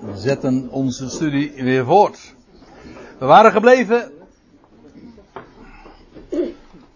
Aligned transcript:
We 0.00 0.16
zetten 0.16 0.68
onze 0.70 1.08
studie 1.10 1.52
weer 1.62 1.84
voort. 1.84 2.34
We 3.18 3.26
waren 3.26 3.52
gebleven. 3.52 4.12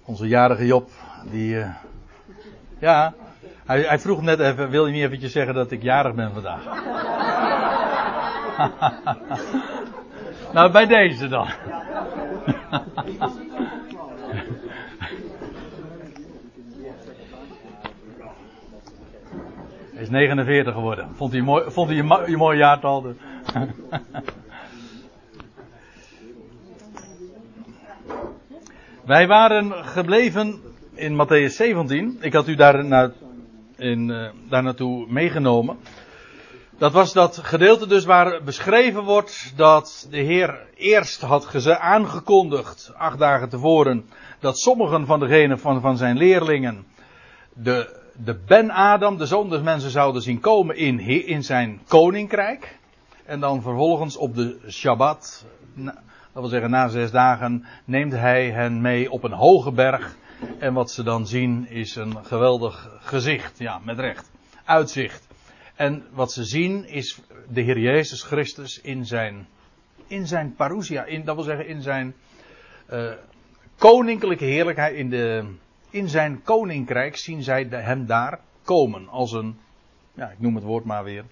Onze 0.05 0.29
jarige 0.29 0.67
Job, 0.67 0.91
die. 1.31 1.55
Uh, 1.55 1.75
ja, 2.79 3.15
hij, 3.65 3.81
hij, 3.81 3.99
vroeg 3.99 4.23
net 4.23 4.41
even: 4.41 4.71
wil 4.71 4.87
je 4.87 4.93
niet 4.93 5.03
eventjes 5.03 5.33
zeggen 5.33 5.55
dat 5.55 5.71
ik 5.71 5.83
jarig 5.83 6.15
ben 6.15 6.33
vandaag? 6.33 6.65
nou, 10.55 10.73
bij 10.73 10.87
deze 10.87 11.29
dan. 11.29 11.49
49 20.13 20.75
geworden. 20.75 21.09
Vond 21.15 21.33
hij, 21.33 21.41
mooi, 21.41 21.71
vond 21.71 21.89
hij 21.89 21.97
je, 21.97 22.25
je 22.27 22.37
mooi 22.37 22.59
jaartal? 22.59 23.07
Wij 29.05 29.27
waren 29.27 29.73
gebleven 29.73 30.61
in 30.95 31.27
Matthäus 31.27 31.53
17. 31.57 32.19
Ik 32.21 32.33
had 32.33 32.49
u 32.49 32.55
daar, 32.55 32.85
na, 32.85 33.13
in, 33.77 34.09
uh, 34.09 34.29
daar 34.49 34.63
naartoe 34.63 35.07
meegenomen. 35.09 35.79
Dat 36.79 36.93
was 36.93 37.13
dat 37.13 37.39
gedeelte 37.43 37.87
dus 37.87 38.05
waar 38.05 38.43
beschreven 38.43 39.03
wordt 39.03 39.53
dat 39.57 40.07
de 40.11 40.21
Heer 40.21 40.67
eerst 40.75 41.21
had 41.21 41.67
aangekondigd, 41.79 42.93
acht 42.97 43.19
dagen 43.19 43.49
tevoren, 43.49 44.05
dat 44.41 44.59
sommigen 44.59 45.07
van 45.07 45.21
degenen 45.21 45.59
van, 45.59 45.81
van 45.81 45.97
zijn 45.97 46.17
leerlingen 46.17 46.87
de 47.55 48.02
de 48.17 48.35
Ben-Adam, 48.47 49.17
de 49.19 49.27
zoon 49.27 49.49
des 49.49 49.61
mensen, 49.61 49.91
zouden 49.91 50.23
zien 50.23 50.41
komen 50.41 50.77
in, 50.77 50.99
in 51.27 51.45
zijn 51.45 51.81
koninkrijk. 51.89 52.79
En 53.25 53.41
dan 53.41 53.63
vervolgens 53.63 54.17
op 54.17 54.35
de 54.35 54.59
Shabbat, 54.69 55.47
dat 55.75 55.95
wil 56.33 56.47
zeggen 56.47 56.71
na 56.71 56.89
zes 56.89 57.11
dagen, 57.11 57.65
neemt 57.85 58.13
hij 58.13 58.51
hen 58.51 58.81
mee 58.81 59.11
op 59.11 59.25
een 59.25 59.33
hoge 59.33 59.73
berg. 59.73 60.17
En 60.59 60.75
wat 60.75 60.91
ze 60.91 61.03
dan 61.03 61.27
zien 61.27 61.69
is 61.69 61.97
een 61.97 62.25
geweldig 62.25 62.99
gezicht, 63.01 63.59
ja, 63.59 63.81
met 63.85 63.99
recht. 63.99 64.31
Uitzicht. 64.65 65.27
En 65.75 66.05
wat 66.11 66.33
ze 66.33 66.45
zien 66.45 66.89
is 66.89 67.21
de 67.49 67.61
Heer 67.61 67.79
Jezus 67.79 68.23
Christus 68.23 68.81
in 68.81 69.07
zijn, 69.07 69.47
in 70.07 70.27
zijn 70.27 70.55
parousia, 70.55 71.05
in, 71.05 71.25
dat 71.25 71.35
wil 71.35 71.45
zeggen 71.45 71.67
in 71.67 71.83
zijn 71.83 72.15
uh, 72.93 73.11
koninklijke 73.79 74.45
heerlijkheid, 74.45 74.95
in 74.95 75.11
de, 75.11 75.45
in 75.93 76.09
zijn 76.09 76.43
koninkrijk 76.43 77.17
zien 77.17 77.43
zij 77.43 77.67
hem 77.71 78.07
daar 78.07 78.41
komen 78.63 79.09
als 79.09 79.33
een, 79.33 79.59
ja, 80.15 80.31
ik 80.31 80.41
noem 80.41 80.55
het 80.55 80.65
woord 80.65 80.85
maar 80.85 81.05
weer, 81.05 81.25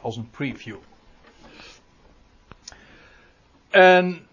als 0.00 0.16
een 0.16 0.30
preview. 0.30 0.76
En 3.70 4.26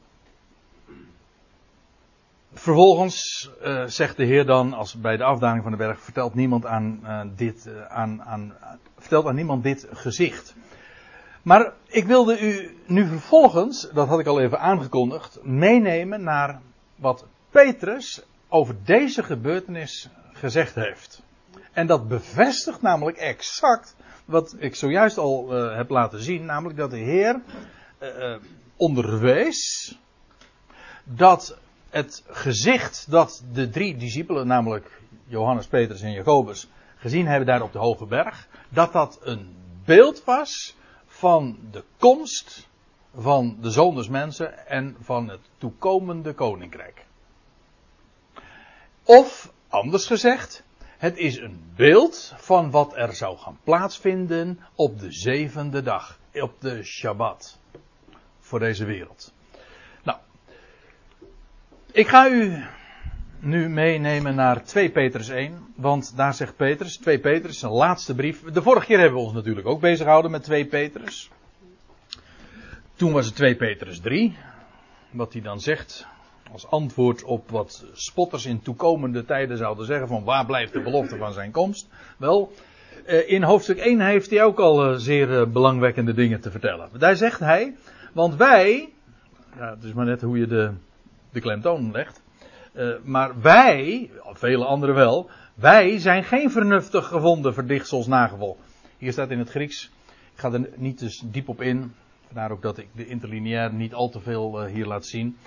vervolgens 2.53 3.50
uh, 3.63 3.86
zegt 3.86 4.17
de 4.17 4.25
Heer 4.25 4.45
dan, 4.45 4.73
als 4.73 5.00
bij 5.00 5.17
de 5.17 5.23
afdaling 5.23 5.63
van 5.63 5.72
de 5.72 5.78
berg, 5.78 6.02
vertelt 6.02 6.33
niemand 6.33 6.66
aan 6.66 7.00
uh, 7.03 7.22
dit, 7.36 7.66
uh, 7.67 7.86
aan, 7.86 8.23
aan, 8.23 8.53
vertelt 8.97 9.25
aan 9.25 9.36
niemand 9.36 9.63
dit 9.63 9.88
gezicht. 9.91 10.56
Maar 11.41 11.73
ik 11.88 12.06
wilde 12.06 12.39
u 12.39 12.78
nu 12.88 13.08
vervolgens, 13.08 13.89
dat 13.94 14.08
had 14.08 14.19
ik 14.19 14.28
al 14.28 14.39
even 14.39 14.59
aangekondigd, 14.59 15.39
meenemen 15.44 16.23
naar 16.23 16.61
wat 16.95 17.25
Petrus 17.50 18.25
over 18.50 18.76
deze 18.84 19.24
gebeurtenis 19.24 20.10
gezegd 20.34 20.76
heeft. 20.76 21.24
En 21.72 21.88
dat 21.88 22.08
bevestigt 22.08 22.82
namelijk 22.82 23.18
exact 23.18 23.96
wat 24.26 24.56
ik 24.60 24.76
zojuist 24.76 25.18
al 25.18 25.58
uh, 25.58 25.76
heb 25.76 25.90
laten 25.90 26.22
zien, 26.22 26.46
namelijk 26.46 26.78
dat 26.78 26.92
de 26.92 26.98
Heer 26.98 27.42
uh, 28.00 28.36
onderwees 28.76 29.98
dat 31.04 31.58
het 31.90 32.24
gezicht 32.28 33.12
dat 33.12 33.44
de 33.52 33.70
drie 33.70 33.98
discipelen, 33.98 34.48
namelijk 34.48 35.02
Johannes, 35.28 35.68
Petrus 35.68 36.02
en 36.02 36.12
Jacobus, 36.12 36.69
gezien 36.98 37.28
hebben 37.28 37.48
daar 37.48 37.62
op 37.62 37.72
de 37.72 37.80
hoge 37.80 38.06
berg, 38.06 38.48
dat 38.69 38.94
dat 38.94 39.19
een 39.22 39.56
beeld 39.86 40.24
was 40.24 40.75
van 41.06 41.58
de 41.72 41.84
komst 41.98 42.68
van 43.16 43.58
de 43.62 43.72
zoon 43.72 43.96
des 43.96 44.09
mensen 44.09 44.68
en 44.68 44.96
van 45.00 45.30
het 45.30 45.40
toekomende 45.58 46.34
koninkrijk. 46.34 47.05
Of, 49.06 49.52
anders 49.68 50.06
gezegd, 50.06 50.64
het 50.98 51.18
is 51.18 51.38
een 51.38 51.72
beeld 51.76 52.34
van 52.38 52.72
wat 52.72 52.96
er 52.96 53.14
zou 53.14 53.38
gaan 53.38 53.60
plaatsvinden 53.64 54.60
op 54.76 55.00
de 55.00 55.12
zevende 55.12 55.82
dag, 55.82 56.20
op 56.34 56.62
de 56.62 56.84
Shabbat, 56.84 57.60
voor 58.40 58.60
deze 58.60 58.86
wereld. 58.86 59.34
Nou, 60.04 60.18
ik 61.92 62.08
ga 62.08 62.30
u 62.30 62.64
nu 63.40 63.70
meenemen 63.70 64.36
naar 64.36 64.64
2 64.64 64.92
Petrus 64.92 65.30
1, 65.30 65.74
want 65.76 66.18
daar 66.18 66.34
zegt 66.34 66.56
Petrus, 66.56 66.98
2 66.98 67.20
Petrus, 67.20 67.60
zijn 67.60 67.72
laatste 67.72 68.16
brief. 68.16 68.42
De 68.44 68.62
vorige 68.62 68.86
keer 68.86 69.00
hebben 69.00 69.18
we 69.18 69.26
ons 69.26 69.34
natuurlijk 69.34 69.68
ook 69.68 69.82
bezig 69.82 70.04
gehouden 70.04 70.32
met 70.32 70.44
2 70.44 70.66
Petrus. 70.66 71.30
Toen 72.96 73.12
was 73.12 73.26
het 73.26 73.36
2 73.36 73.56
Petrus 73.56 74.00
3, 74.00 74.38
wat 75.12 75.34
hij 75.34 75.42
dan 75.42 75.60
zegt 75.60 76.08
als 76.51 76.67
antwoord 76.67 77.23
op 77.23 77.50
wat 77.50 77.85
spotters 77.94 78.45
in 78.45 78.61
toekomende 78.61 79.25
tijden 79.25 79.57
zouden 79.57 79.85
zeggen 79.85 80.07
van 80.07 80.23
waar 80.23 80.45
blijft 80.45 80.73
de 80.73 80.81
belofte 80.81 81.17
van 81.17 81.33
zijn 81.33 81.51
komst. 81.51 81.88
Wel, 82.17 82.51
eh, 83.06 83.29
in 83.29 83.44
hoofdstuk 83.44 83.78
1 83.78 84.00
heeft 84.00 84.29
hij 84.29 84.44
ook 84.44 84.59
al 84.59 84.85
eh, 84.85 84.97
zeer 84.97 85.39
eh, 85.39 85.47
belangwekkende 85.47 86.13
dingen 86.13 86.41
te 86.41 86.51
vertellen. 86.51 86.89
Daar 86.97 87.16
zegt 87.16 87.39
hij, 87.39 87.75
want 88.13 88.35
wij, 88.35 88.89
ja, 89.57 89.69
het 89.69 89.83
is 89.83 89.94
maar 89.94 90.06
net 90.06 90.22
hoe 90.22 90.38
je 90.38 90.47
de, 90.47 90.72
de 91.31 91.39
klemtoon 91.39 91.91
legt, 91.91 92.23
maar 93.03 93.41
wij, 93.41 94.12
vele 94.31 94.66
anderen 94.66 94.95
wel, 94.95 95.29
wij 95.53 96.00
zijn 96.00 96.23
geen 96.23 96.51
vernuftig 96.51 97.07
gevonden 97.07 97.53
verdichtsels 97.53 98.07
nagevolgd. 98.07 98.59
Hier 98.97 99.12
staat 99.12 99.29
in 99.29 99.39
het 99.39 99.50
Grieks, 99.50 99.91
ik 100.33 100.39
ga 100.39 100.51
er 100.51 100.69
niet 100.75 101.00
dus 101.00 101.23
diep 101.25 101.50
op 101.50 101.62
in, 101.62 101.94
vandaar 102.25 102.51
ook 102.51 102.62
dat 102.62 102.77
ik 102.77 102.88
de 102.91 103.07
interlineair 103.07 103.73
niet 103.73 103.94
al 103.94 104.09
te 104.09 104.19
veel 104.19 104.66
hier 104.66 104.85
laat 104.85 105.06
zien 105.06 105.38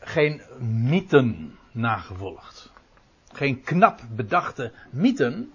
geen 0.00 0.42
mythen 0.58 1.58
nagevolgd. 1.72 2.72
Geen 3.32 3.60
knap 3.62 4.00
bedachte 4.14 4.72
mythen. 4.90 5.52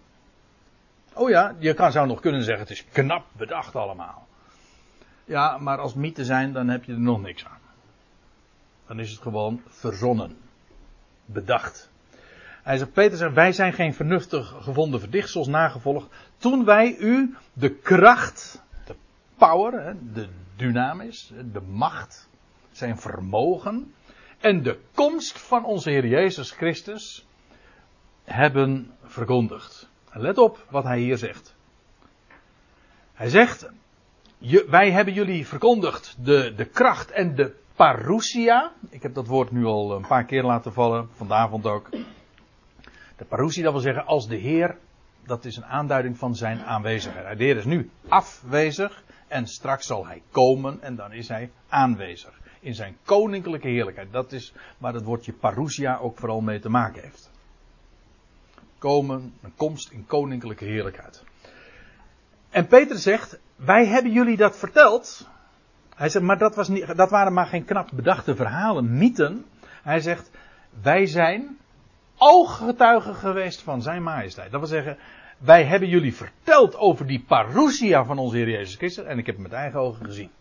Oh 1.14 1.30
ja, 1.30 1.56
je 1.60 1.74
kan, 1.74 1.92
zou 1.92 2.08
nog 2.08 2.20
kunnen 2.20 2.44
zeggen 2.44 2.64
het 2.64 2.72
is 2.72 2.86
knap 2.92 3.26
bedacht 3.32 3.76
allemaal. 3.76 4.28
Ja, 5.26 5.58
maar 5.58 5.78
als 5.78 5.94
mythen 5.94 6.26
zijn, 6.26 6.54
dan 6.54 6.68
heb 6.68 6.84
je 6.84 6.92
er 6.92 7.00
nog 7.00 7.22
niks 7.22 7.46
aan. 7.46 7.60
Dan 8.88 9.00
is 9.00 9.12
het 9.12 9.22
gewoon 9.22 9.62
verzonnen. 9.68 10.38
Bedacht. 11.26 11.90
Hij 12.64 12.78
zegt, 12.78 12.94
Peter 12.94 13.18
zegt, 13.18 13.34
wij 13.34 13.52
zijn 13.52 13.74
geen 13.74 13.94
vernuftig 13.94 14.56
gevonden 14.60 15.00
verdichtsels 15.00 15.48
nagevolgd. 15.48 16.08
Toen 16.38 16.66
wij 16.66 16.98
u 16.98 17.36
de 17.54 17.70
kracht, 17.70 18.64
de 18.86 18.96
power, 19.38 19.96
de 20.14 20.28
dynamis, 20.56 21.32
de 21.52 21.62
macht, 21.62 22.30
zijn 22.72 22.98
vermogen, 22.98 23.94
en 24.40 24.64
de 24.64 24.80
komst 24.94 25.40
van 25.40 25.66
onze 25.66 25.90
Heer 25.90 26.08
Jezus 26.08 26.52
Christus 26.52 27.26
hebben 28.24 28.92
verkondigd. 29.04 29.90
let 30.12 30.38
op 30.38 30.66
wat 30.70 30.84
hij 30.84 31.00
hier 31.00 31.18
zegt. 31.18 31.56
Hij 33.14 33.30
zegt, 33.30 33.70
wij 34.68 34.92
hebben 34.92 35.14
jullie 35.14 35.48
verkondigd 35.48 36.16
de, 36.20 36.54
de 36.56 36.66
kracht 36.66 37.12
en 37.12 37.36
de 37.36 37.56
parousia. 37.76 38.72
Ik 38.90 39.02
heb 39.02 39.14
dat 39.14 39.28
woord 39.28 39.52
nu 39.52 39.66
al 39.66 39.96
een 39.96 40.08
paar 40.08 40.26
keer 40.26 40.44
laten 40.44 40.74
vallen, 40.74 41.10
vanavond 41.14 41.66
ook. 41.66 41.90
De 43.18 43.26
parousia, 43.28 43.64
dat 43.64 43.72
wil 43.72 43.82
zeggen 43.82 44.06
als 44.06 44.28
de 44.28 44.36
Heer, 44.36 44.78
dat 45.26 45.46
is 45.46 45.58
een 45.58 45.66
aanduiding 45.66 46.18
van 46.18 46.36
zijn 46.36 46.60
aanwezigheid. 46.60 47.38
De 47.38 47.44
Heer 47.44 47.58
is 47.58 47.66
nu 47.66 47.90
afwezig 48.08 49.04
en 49.28 49.48
straks 49.48 49.86
zal 49.86 50.06
hij 50.08 50.22
komen 50.32 50.82
en 50.82 50.96
dan 50.96 51.12
is 51.12 51.28
hij 51.28 51.52
aanwezig 51.68 52.44
in 52.66 52.76
zijn 52.76 52.98
koninklijke 53.04 53.68
heerlijkheid. 53.68 54.12
Dat 54.12 54.32
is 54.32 54.54
waar 54.78 54.94
het 54.94 55.04
woordje 55.04 55.34
parousia 55.34 55.98
ook 55.98 56.18
vooral 56.18 56.42
mee 56.42 56.60
te 56.60 56.70
maken 56.70 57.02
heeft. 57.02 57.32
Komen, 58.78 59.34
een 59.42 59.56
komst 59.56 59.92
in 59.92 60.06
koninklijke 60.08 60.66
heerlijkheid. 60.66 61.24
En 62.50 62.68
Peter 62.68 62.98
zegt, 62.98 63.40
wij 63.56 63.86
hebben 63.86 64.12
jullie 64.12 64.38
dat 64.38 64.58
verteld. 64.58 65.28
Hij 65.96 66.10
zegt, 66.10 66.26
maar 66.26 66.38
dat, 66.38 66.56
was 66.56 66.68
niet, 66.68 66.96
dat 66.96 67.10
waren 67.10 67.34
maar 67.34 67.48
geen 67.48 67.66
knap 67.66 67.90
bedachte 67.94 68.36
verhalen, 68.36 68.98
mythen. 68.98 69.46
Hij 69.84 70.00
zegt, 70.00 70.32
wij 70.82 71.06
zijn 71.06 71.58
ooggetuigen 72.18 73.16
geweest 73.16 73.62
van 73.62 73.82
zijn 73.82 74.04
majesteit. 74.04 74.52
Dat 74.52 74.60
wil 74.60 74.70
zeggen, 74.70 74.98
wij 75.38 75.66
hebben 75.66 75.90
jullie 75.90 76.16
verteld 76.16 76.76
over 76.76 77.08
die 77.08 77.24
parousia 77.28 78.06
van 78.06 78.18
onze 78.18 78.36
Heer 78.36 78.50
Jezus 78.50 78.76
Christus. 78.76 79.06
En 79.06 79.18
ik 79.18 79.26
heb 79.26 79.36
het 79.36 79.44
met 79.44 79.54
eigen 79.54 79.80
ogen 79.80 80.06
gezien. 80.06 80.32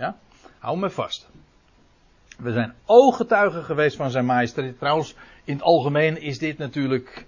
Ja? 0.00 0.16
Hou 0.58 0.78
me 0.78 0.90
vast. 0.90 1.28
We 2.38 2.52
zijn 2.52 2.74
ooggetuigen 2.84 3.64
geweest 3.64 3.96
van 3.96 4.10
zijn 4.10 4.24
majesteit. 4.24 4.78
Trouwens, 4.78 5.14
in 5.44 5.54
het 5.54 5.62
algemeen 5.62 6.20
is 6.20 6.38
dit 6.38 6.58
natuurlijk. 6.58 7.26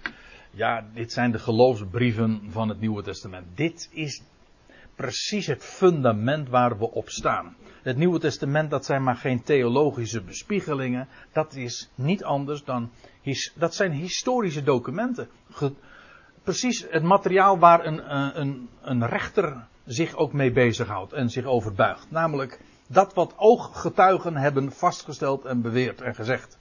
Ja, 0.51 0.85
dit 0.93 1.11
zijn 1.11 1.31
de 1.31 1.39
geloofsbrieven 1.39 2.41
van 2.49 2.69
het 2.69 2.79
Nieuwe 2.79 3.03
Testament. 3.03 3.45
Dit 3.55 3.89
is 3.91 4.23
precies 4.95 5.47
het 5.47 5.63
fundament 5.63 6.49
waar 6.49 6.77
we 6.77 6.91
op 6.91 7.09
staan. 7.09 7.55
Het 7.81 7.97
Nieuwe 7.97 8.19
Testament, 8.19 8.69
dat 8.69 8.85
zijn 8.85 9.03
maar 9.03 9.15
geen 9.15 9.43
theologische 9.43 10.21
bespiegelingen. 10.21 11.07
Dat 11.31 11.55
is 11.55 11.89
niet 11.95 12.23
anders 12.23 12.63
dan, 12.63 12.91
dat 13.55 13.75
zijn 13.75 13.91
historische 13.91 14.63
documenten. 14.63 15.29
precies 16.43 16.85
het 16.89 17.03
materiaal 17.03 17.59
waar 17.59 17.85
een, 17.85 17.99
eh, 18.01 18.29
een, 18.33 18.69
een 18.81 19.07
rechter 19.07 19.67
zich 19.85 20.15
ook 20.15 20.33
mee 20.33 20.51
bezighoudt 20.51 21.13
en 21.13 21.29
zich 21.29 21.45
overbuigt. 21.45 22.11
Namelijk 22.11 22.59
dat 22.87 23.13
wat 23.13 23.33
ooggetuigen 23.37 24.37
hebben 24.37 24.71
vastgesteld 24.71 25.45
en 25.45 25.61
beweerd 25.61 26.01
en 26.01 26.15
gezegd. 26.15 26.57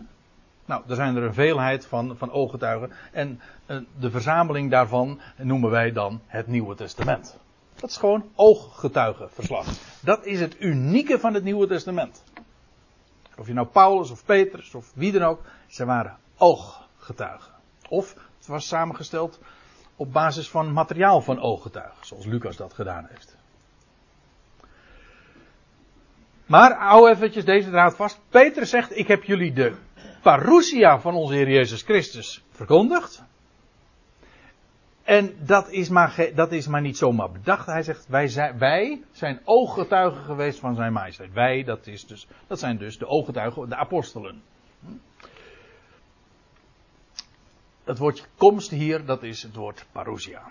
Nou, 0.65 0.83
er 0.89 0.95
zijn 0.95 1.17
er 1.17 1.23
een 1.23 1.35
veelheid 1.35 1.87
van, 1.87 2.17
van 2.17 2.31
ooggetuigen. 2.31 2.93
En 3.13 3.41
uh, 3.67 3.77
de 3.99 4.11
verzameling 4.11 4.71
daarvan 4.71 5.21
noemen 5.37 5.71
wij 5.71 5.93
dan 5.93 6.21
het 6.27 6.47
Nieuwe 6.47 6.75
Testament. 6.75 7.39
Dat 7.75 7.91
is 7.91 7.97
gewoon 7.97 8.31
ooggetuigenverslag. 8.35 9.67
Dat 10.01 10.27
is 10.27 10.41
het 10.41 10.61
unieke 10.61 11.19
van 11.19 11.35
het 11.35 11.45
Nieuwe 11.45 11.67
Testament. 11.67 12.23
Of 13.39 13.47
je 13.47 13.53
nou 13.53 13.67
Paulus 13.67 14.11
of 14.11 14.25
Petrus 14.25 14.75
of 14.75 14.93
wie 14.95 15.13
dan 15.13 15.23
ook, 15.23 15.41
ze 15.67 15.85
waren 15.85 16.17
ooggetuigen. 16.37 17.53
Of 17.89 18.15
het 18.39 18.47
was 18.47 18.67
samengesteld 18.67 19.41
op 19.97 20.13
basis 20.13 20.51
van 20.51 20.73
materiaal 20.73 21.21
van 21.21 21.41
ooggetuigen, 21.41 22.07
zoals 22.07 22.25
Lucas 22.25 22.57
dat 22.57 22.73
gedaan 22.73 23.07
heeft. 23.11 23.37
Maar 26.47 26.79
hou 26.79 27.11
eventjes 27.11 27.45
deze 27.45 27.71
draad 27.71 27.97
vast. 27.97 28.21
Petrus 28.29 28.71
zegt, 28.71 28.97
ik 28.97 29.09
heb 29.09 29.23
jullie 29.23 29.53
de 29.53 29.75
parousia 30.23 31.01
van 31.01 31.15
onze 31.15 31.35
Heer 31.35 31.51
Jezus 31.51 31.83
Christus 31.83 32.45
verkondigd. 32.51 33.25
En 35.03 35.37
dat 35.39 35.71
is, 35.71 35.89
maar, 35.89 36.31
dat 36.35 36.53
is 36.53 36.67
maar 36.67 36.81
niet 36.81 36.97
zomaar 36.97 37.31
bedacht. 37.31 37.67
Hij 37.67 37.83
zegt, 37.83 38.09
wij 38.09 38.29
zijn, 38.29 38.59
wij 38.59 39.03
zijn 39.13 39.41
ooggetuigen 39.45 40.23
geweest 40.25 40.59
van 40.59 40.75
zijn 40.75 40.93
majesteit. 40.93 41.33
Wij, 41.33 41.65
dat, 41.65 41.87
is 41.87 42.07
dus, 42.07 42.27
dat 42.47 42.59
zijn 42.59 42.77
dus 42.77 42.99
de 42.99 43.07
ooggetuigen, 43.07 43.69
de 43.69 43.77
apostelen. 43.77 44.43
Het 47.85 47.99
woordje 47.99 48.25
komst 48.37 48.71
hier, 48.71 49.05
dat 49.05 49.23
is 49.23 49.43
het 49.43 49.55
woord 49.55 49.87
parousia. 49.93 50.43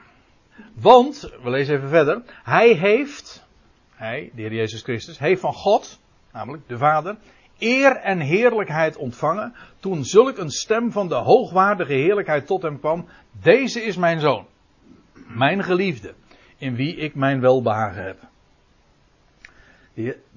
Want, 0.73 1.29
we 1.43 1.49
lezen 1.49 1.75
even 1.75 1.89
verder, 1.89 2.21
hij 2.43 2.73
heeft, 2.73 3.45
hij, 3.91 4.31
de 4.35 4.41
Heer 4.41 4.53
Jezus 4.53 4.81
Christus, 4.81 5.19
heeft 5.19 5.41
van 5.41 5.53
God, 5.53 5.99
namelijk 6.31 6.67
de 6.67 6.77
Vader, 6.77 7.17
eer 7.59 7.95
en 7.95 8.19
heerlijkheid 8.19 8.95
ontvangen 8.95 9.55
toen 9.79 10.05
zulk 10.05 10.37
een 10.37 10.49
stem 10.49 10.91
van 10.91 11.07
de 11.07 11.15
hoogwaardige 11.15 11.93
heerlijkheid 11.93 12.47
tot 12.47 12.61
hem 12.61 12.79
kwam. 12.79 13.05
Deze 13.31 13.81
is 13.81 13.97
mijn 13.97 14.19
zoon, 14.19 14.45
mijn 15.27 15.63
geliefde, 15.63 16.13
in 16.57 16.75
wie 16.75 16.95
ik 16.95 17.15
mijn 17.15 17.41
welbehagen 17.41 18.03
heb. 18.03 18.19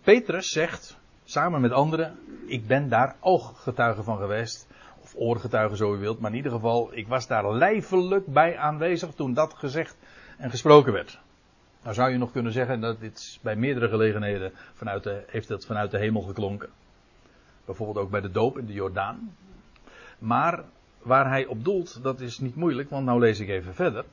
Petrus 0.03 0.49
zegt, 0.49 0.97
samen 1.25 1.61
met 1.61 1.73
anderen, 1.73 2.19
ik 2.47 2.67
ben 2.67 2.89
daar 2.89 3.17
ooggetuige 3.21 4.03
van 4.03 4.19
geweest. 4.19 4.67
Of 5.15 5.21
oorgetuige 5.21 5.77
zo 5.77 5.95
u 5.95 5.99
wilt, 5.99 6.21
maar 6.21 6.31
in 6.31 6.37
ieder 6.37 6.53
geval, 6.53 6.89
ik 6.93 7.09
was 7.09 7.27
daar 7.27 7.55
lijfelijk 7.55 8.27
bij 8.27 8.59
aanwezig 8.59 9.11
toen 9.15 9.35
dat 9.35 9.55
gezegd 9.55 9.97
en 10.39 10.51
gesproken 10.51 10.93
werd. 10.93 11.21
Nou 11.83 11.95
zou 11.95 12.11
je 12.11 12.19
nog 12.19 12.33
kunnen 12.33 12.53
zeggen 12.53 12.81
dat 12.81 13.01
dit 13.01 13.39
bij 13.43 13.57
meerdere 13.57 13.89
gelegenheden 13.89 14.53
vanuit 14.75 15.03
de, 15.03 15.25
heeft 15.27 15.49
het 15.49 15.67
vanuit 15.67 15.91
de 15.91 15.99
hemel 15.99 16.23
geklonken. 16.23 16.69
Bijvoorbeeld 17.65 18.05
ook 18.05 18.11
bij 18.11 18.21
de 18.21 18.31
doop 18.31 18.59
in 18.59 18.67
de 18.67 18.73
Jordaan. 18.73 19.37
Maar 20.19 20.65
waar 21.03 21.29
hij 21.29 21.47
op 21.47 21.65
doelt, 21.65 22.03
dat 22.03 22.21
is 22.21 22.39
niet 22.39 22.57
moeilijk, 22.57 22.91
want 22.91 23.05
nou 23.05 23.21
lees 23.21 23.41
ik 23.41 23.49
even 23.49 23.75
verder. 23.75 24.05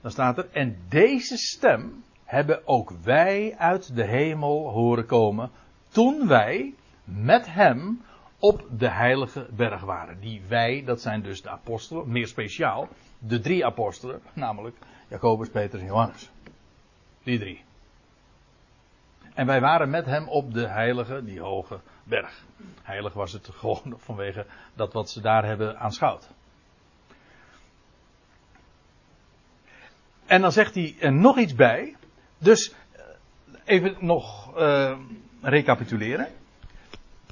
Dan 0.00 0.10
staat 0.10 0.38
er, 0.38 0.48
en 0.52 0.76
deze 0.88 1.36
stem 1.36 2.04
hebben 2.24 2.66
ook 2.66 2.90
wij 3.02 3.54
uit 3.58 3.96
de 3.96 4.04
hemel 4.04 4.68
horen 4.68 5.06
komen, 5.06 5.50
toen 5.88 6.26
wij 6.26 6.74
met 7.04 7.52
hem 7.52 8.00
op 8.40 8.64
de 8.70 8.88
heilige 8.88 9.46
berg 9.50 9.80
waren. 9.80 10.20
Die 10.20 10.42
wij, 10.48 10.82
dat 10.84 11.00
zijn 11.00 11.22
dus 11.22 11.42
de 11.42 11.50
apostelen, 11.50 12.10
meer 12.10 12.26
speciaal, 12.26 12.88
de 13.18 13.40
drie 13.40 13.64
apostelen, 13.64 14.22
namelijk 14.32 14.76
Jacobus, 15.08 15.48
Petrus 15.48 15.80
en 15.80 15.86
Johannes. 15.86 16.30
Die 17.22 17.38
drie. 17.38 17.64
En 19.34 19.46
wij 19.46 19.60
waren 19.60 19.90
met 19.90 20.06
hem 20.06 20.28
op 20.28 20.54
de 20.54 20.66
heilige, 20.66 21.24
die 21.24 21.40
hoge 21.40 21.80
berg. 22.04 22.44
Heilig 22.82 23.12
was 23.12 23.32
het 23.32 23.48
gewoon 23.52 23.94
vanwege 24.06 24.46
dat 24.74 24.92
wat 24.92 25.10
ze 25.10 25.20
daar 25.20 25.44
hebben 25.44 25.78
aanschouwd. 25.78 26.28
En 30.26 30.40
dan 30.40 30.52
zegt 30.52 30.74
hij 30.74 30.96
er 31.00 31.12
nog 31.12 31.38
iets 31.38 31.54
bij. 31.54 31.96
Dus 32.38 32.74
eh, 32.92 33.02
even 33.64 33.96
nog 34.00 34.56
uh, 34.58 34.98
recapituleren. 35.40 36.28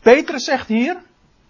Petrus 0.03 0.45
zegt 0.45 0.69
hier: 0.69 1.03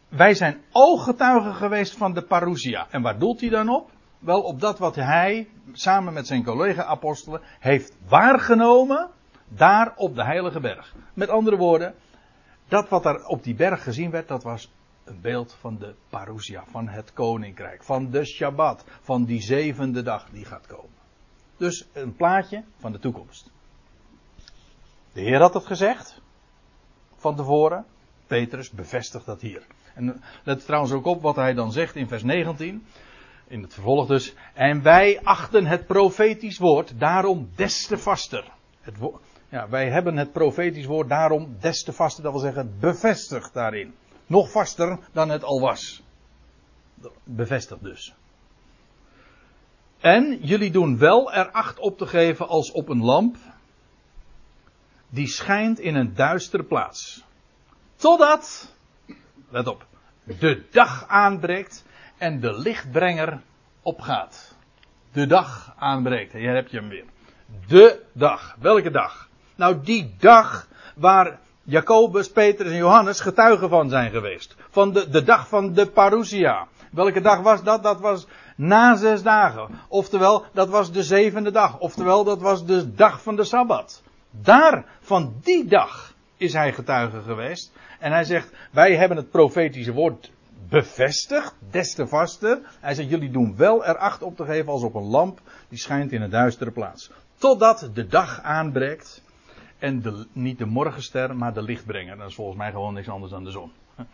Wij 0.09 0.35
zijn 0.35 0.61
ooggetuigen 0.73 1.55
geweest 1.55 1.97
van 1.97 2.15
de 2.15 2.23
parousia. 2.23 2.87
En 2.91 3.03
waar 3.03 3.19
doelt 3.19 3.41
hij 3.41 3.51
dan 3.51 3.69
op? 3.69 3.91
Wel 4.19 4.41
op 4.41 4.61
dat 4.61 4.79
wat 4.79 4.95
hij 4.95 5.49
samen 5.73 6.13
met 6.13 6.27
zijn 6.27 6.45
collega-apostelen 6.45 7.41
heeft 7.59 7.97
waargenomen 8.09 9.11
daar 9.49 9.93
op 9.97 10.15
de 10.15 10.25
Heilige 10.25 10.61
Berg. 10.61 10.95
Met 11.15 11.29
andere 11.29 11.57
woorden, 11.57 11.95
dat 12.69 12.89
wat 12.89 13.05
er 13.05 13.27
op 13.27 13.43
die 13.43 13.55
berg 13.55 13.83
gezien 13.83 14.11
werd, 14.11 14.29
dat 14.29 14.43
was 14.43 14.73
een 15.05 15.21
beeld 15.21 15.57
van 15.61 15.79
de 15.79 15.95
parousia, 16.09 16.65
van 16.71 16.89
het 16.89 17.13
koninkrijk, 17.13 17.85
van 17.85 18.11
de 18.11 18.25
Shabbat, 18.25 18.85
van 19.01 19.25
die 19.25 19.41
zevende 19.41 20.03
dag 20.03 20.31
die 20.31 20.45
gaat 20.45 20.67
komen. 20.67 20.97
Dus 21.57 21.89
een 21.93 22.17
plaatje 22.17 22.65
van 22.79 22.93
de 22.93 22.99
toekomst. 22.99 23.51
De 25.13 25.21
Heer 25.21 25.41
had 25.41 25.55
het 25.55 25.67
gezegd, 25.67 26.21
van 27.17 27.37
tevoren. 27.37 27.85
Petrus 28.29 28.71
bevestigt 28.71 29.27
dat 29.27 29.41
hier. 29.41 29.63
En 29.95 30.23
let 30.43 30.65
trouwens 30.65 30.93
ook 30.93 31.05
op 31.05 31.23
wat 31.23 31.37
hij 31.37 31.55
dan 31.55 31.73
zegt 31.73 31.97
in 31.97 32.09
vers 32.09 32.23
19. 32.23 32.87
In 33.47 33.63
het 33.63 33.75
vervolg 33.75 34.07
dus. 34.07 34.35
En 34.55 34.83
wij 34.83 35.21
achten 35.23 35.67
het 35.67 35.87
profetisch 35.87 36.59
woord 36.59 37.01
daarom 37.01 37.51
des 37.55 37.87
te 37.87 37.99
vaster. 37.99 38.45
Het, 38.81 38.97
ja, 39.49 39.69
wij 39.69 39.91
hebben 39.91 40.17
het 40.17 40.33
profetisch 40.33 40.87
woord 40.87 41.09
daarom 41.09 41.57
des 41.61 41.83
te 41.83 41.93
vaster, 41.93 42.23
dat 42.23 42.33
wil 42.33 42.41
zeggen 42.41 42.77
bevestigd 42.81 43.55
daarin. 43.55 43.95
Nog 44.27 44.51
vaster 44.51 44.99
dan 45.13 45.29
het 45.29 45.45
al 45.45 45.61
was. 45.61 46.03
Bevestigd 47.25 47.83
dus. 47.83 48.15
En 49.99 50.39
jullie 50.43 50.71
doen 50.71 50.99
wel 50.99 51.33
er 51.33 51.51
acht 51.51 51.79
op 51.79 51.99
te 51.99 52.07
geven 52.07 52.49
als 52.49 52.71
op 52.71 52.89
een 52.89 53.05
lamp 53.05 53.37
die 55.09 55.27
schijnt 55.27 55.79
in 55.79 55.95
een 55.95 56.15
duistere 56.15 56.63
plaats. 56.63 57.25
Totdat, 57.99 58.75
let 59.49 59.67
op, 59.67 59.87
de 60.25 60.63
dag 60.71 61.05
aanbreekt 61.09 61.85
en 62.19 62.41
de 62.41 62.59
lichtbrenger 62.59 63.41
opgaat. 63.83 64.55
De 65.13 65.27
dag 65.27 65.75
aanbreekt. 65.79 66.33
Hier 66.33 66.55
heb 66.55 66.69
je 66.69 66.77
hem 66.77 66.89
weer. 66.89 67.05
De 67.67 68.03
dag. 68.13 68.57
Welke 68.61 68.91
dag? 68.91 69.29
Nou, 69.57 69.81
die 69.83 70.15
dag 70.19 70.69
waar 70.97 71.39
Jacobus, 71.63 72.31
Petrus 72.31 72.71
en 72.71 72.77
Johannes 72.77 73.21
getuigen 73.21 73.69
van 73.69 73.89
zijn 73.89 74.11
geweest. 74.11 74.57
Van 74.71 74.93
de, 74.93 75.09
de 75.09 75.23
dag 75.23 75.49
van 75.49 75.73
de 75.73 75.91
parousia. 75.91 76.67
Welke 76.91 77.21
dag 77.21 77.41
was 77.41 77.63
dat? 77.63 77.83
Dat 77.83 78.01
was 78.01 78.27
na 78.57 78.97
zes 78.97 79.23
dagen. 79.23 79.69
Oftewel, 79.89 80.45
dat 80.53 80.69
was 80.69 80.93
de 80.93 81.03
zevende 81.03 81.51
dag. 81.51 81.79
Oftewel, 81.79 82.25
dat 82.25 82.41
was 82.41 82.67
de 82.67 82.95
dag 82.95 83.23
van 83.23 83.37
de 83.37 83.45
Sabbat. 83.45 84.03
Daar, 84.31 84.85
van 85.01 85.35
die 85.43 85.65
dag, 85.65 86.17
is 86.37 86.53
hij 86.53 86.73
getuige 86.73 87.21
geweest. 87.23 87.73
En 87.99 88.13
hij 88.13 88.25
zegt, 88.25 88.53
wij 88.71 88.97
hebben 88.97 89.17
het 89.17 89.31
profetische 89.31 89.93
woord 89.93 90.31
bevestigd, 90.69 91.55
des 91.71 91.95
te 91.95 92.07
vaster. 92.07 92.61
Hij 92.81 92.95
zegt, 92.95 93.09
jullie 93.09 93.31
doen 93.31 93.57
wel 93.57 93.85
er 93.85 93.97
acht 93.97 94.23
op 94.23 94.37
te 94.37 94.45
geven 94.45 94.73
als 94.73 94.83
op 94.83 94.95
een 94.95 95.07
lamp 95.07 95.41
die 95.69 95.79
schijnt 95.79 96.13
in 96.13 96.23
een 96.23 96.31
duistere 96.31 96.71
plaats. 96.71 97.11
Totdat 97.37 97.91
de 97.95 98.07
dag 98.07 98.41
aanbreekt 98.43 99.23
en 99.79 100.03
de, 100.03 100.27
niet 100.33 100.59
de 100.59 100.67
morgenster, 100.67 101.37
maar 101.37 101.55
de 101.55 101.63
lichtbrenger. 101.63 102.17
Dat 102.17 102.29
is 102.29 102.35
volgens 102.35 102.59
mij 102.59 102.71
gewoon 102.71 102.95
niks 102.95 103.09
anders 103.09 103.33
dan 103.33 103.45
de 103.45 103.51
zon. 103.51 103.73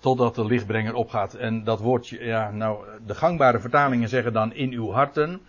Totdat 0.00 0.34
de 0.34 0.44
lichtbrenger 0.44 0.94
opgaat. 0.94 1.34
En 1.34 1.64
dat 1.64 1.80
woordje, 1.80 2.24
ja, 2.24 2.50
nou, 2.50 2.84
de 3.06 3.14
gangbare 3.14 3.60
vertalingen 3.60 4.08
zeggen 4.08 4.32
dan 4.32 4.52
in 4.52 4.72
uw 4.72 4.90
harten. 4.90 5.40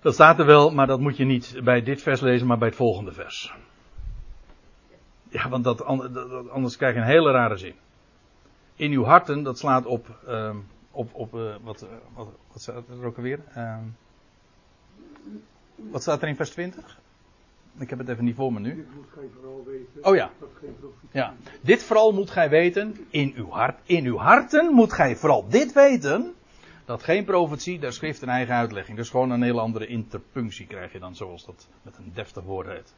Dat 0.00 0.14
staat 0.14 0.38
er 0.38 0.46
wel, 0.46 0.70
maar 0.70 0.86
dat 0.86 1.00
moet 1.00 1.16
je 1.16 1.24
niet 1.24 1.60
bij 1.64 1.82
dit 1.82 2.02
vers 2.02 2.20
lezen, 2.20 2.46
maar 2.46 2.58
bij 2.58 2.68
het 2.68 2.76
volgende 2.76 3.12
vers. 3.12 3.54
Ja, 5.28 5.48
want 5.48 5.64
dat, 5.64 5.84
anders 6.50 6.76
krijg 6.76 6.94
je 6.94 7.00
een 7.00 7.06
hele 7.06 7.30
rare 7.30 7.56
zin. 7.56 7.74
In 8.74 8.92
uw 8.92 9.04
harten, 9.04 9.42
dat 9.42 9.58
slaat 9.58 9.86
op, 9.86 10.20
uh, 10.28 10.56
op, 10.90 11.14
op 11.14 11.34
uh, 11.34 11.54
wat, 11.62 11.86
wat, 12.14 12.28
wat 12.52 12.62
staat 12.62 12.88
er 12.88 13.04
ook 13.04 13.16
alweer? 13.16 13.40
Uh, 13.56 13.78
wat 15.76 16.02
staat 16.02 16.22
er 16.22 16.28
in 16.28 16.36
vers 16.36 16.50
20? 16.50 16.98
Ik 17.78 17.90
heb 17.90 17.98
het 17.98 18.08
even 18.08 18.24
niet 18.24 18.34
voor 18.34 18.52
me 18.52 18.60
nu. 18.60 18.74
Dit 18.74 18.94
moet 18.94 19.06
gij 19.14 19.28
vooral 19.34 19.64
weten. 19.66 20.04
Oh 20.04 20.14
ja. 20.14 20.30
ja. 21.10 21.34
Dit 21.60 21.82
vooral 21.82 22.12
moet 22.12 22.30
gij 22.30 22.48
weten 22.48 23.06
in 23.10 23.32
uw 23.36 23.50
hart. 23.50 23.78
In 23.84 24.04
uw 24.04 24.16
harten 24.16 24.72
moet 24.72 24.92
gij 24.92 25.16
vooral 25.16 25.48
dit 25.48 25.72
weten. 25.72 26.34
Dat 26.86 27.02
geen 27.02 27.24
profetie, 27.24 27.78
daar 27.78 27.92
schrift 27.92 28.22
een 28.22 28.28
eigen 28.28 28.54
uitlegging. 28.54 28.96
Dus 28.96 29.10
gewoon 29.10 29.30
een 29.30 29.42
hele 29.42 29.60
andere 29.60 29.86
interpunctie 29.86 30.66
krijg 30.66 30.92
je 30.92 30.98
dan, 30.98 31.14
zoals 31.14 31.44
dat 31.44 31.68
met 31.82 31.96
een 31.96 32.10
deftig 32.14 32.44
woord 32.44 32.66
heet. 32.66 32.94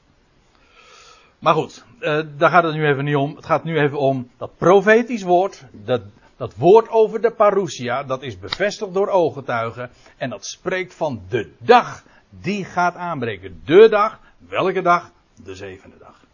Maar 1.39 1.55
goed, 1.55 1.85
uh, 2.01 2.21
daar 2.37 2.51
gaat 2.51 2.65
het 2.65 2.75
nu 2.75 2.87
even 2.87 3.05
niet 3.05 3.17
om. 3.17 3.37
Het 3.37 3.47
gaat 3.47 3.65
nu 3.65 3.79
even 3.79 3.99
om 3.99 4.31
dat 4.37 4.57
profetisch 4.57 5.23
woord, 5.23 5.65
dat, 5.73 6.03
dat 6.37 6.55
woord 6.55 6.89
over 6.89 7.21
de 7.21 7.31
parousia, 7.31 8.05
dat 8.05 8.23
is 8.23 8.39
bevestigd 8.39 8.95
door 8.95 9.09
ooggetuigen. 9.09 9.91
En 10.17 10.31
dat 10.31 10.47
spreekt 10.47 10.95
van 10.95 11.23
de 11.29 11.53
dag 11.59 12.05
die 12.31 12.65
gaat 12.65 12.95
aanbreken. 12.95 13.61
De 13.65 13.89
dag, 13.89 14.21
welke 14.49 14.83
dag? 14.83 15.11
De 15.45 15.55
zevende 15.55 15.99
dag. 15.99 16.27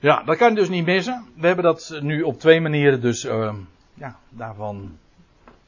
Ja, 0.00 0.22
dat 0.22 0.36
kan 0.36 0.48
je 0.48 0.54
dus 0.54 0.68
niet 0.68 0.86
missen. 0.86 1.26
We 1.36 1.46
hebben 1.46 1.64
dat 1.64 1.98
nu 2.00 2.22
op 2.22 2.38
twee 2.38 2.60
manieren 2.60 3.00
dus 3.00 3.24
uh, 3.24 3.54
ja, 3.98 4.18
daarvan 4.28 4.98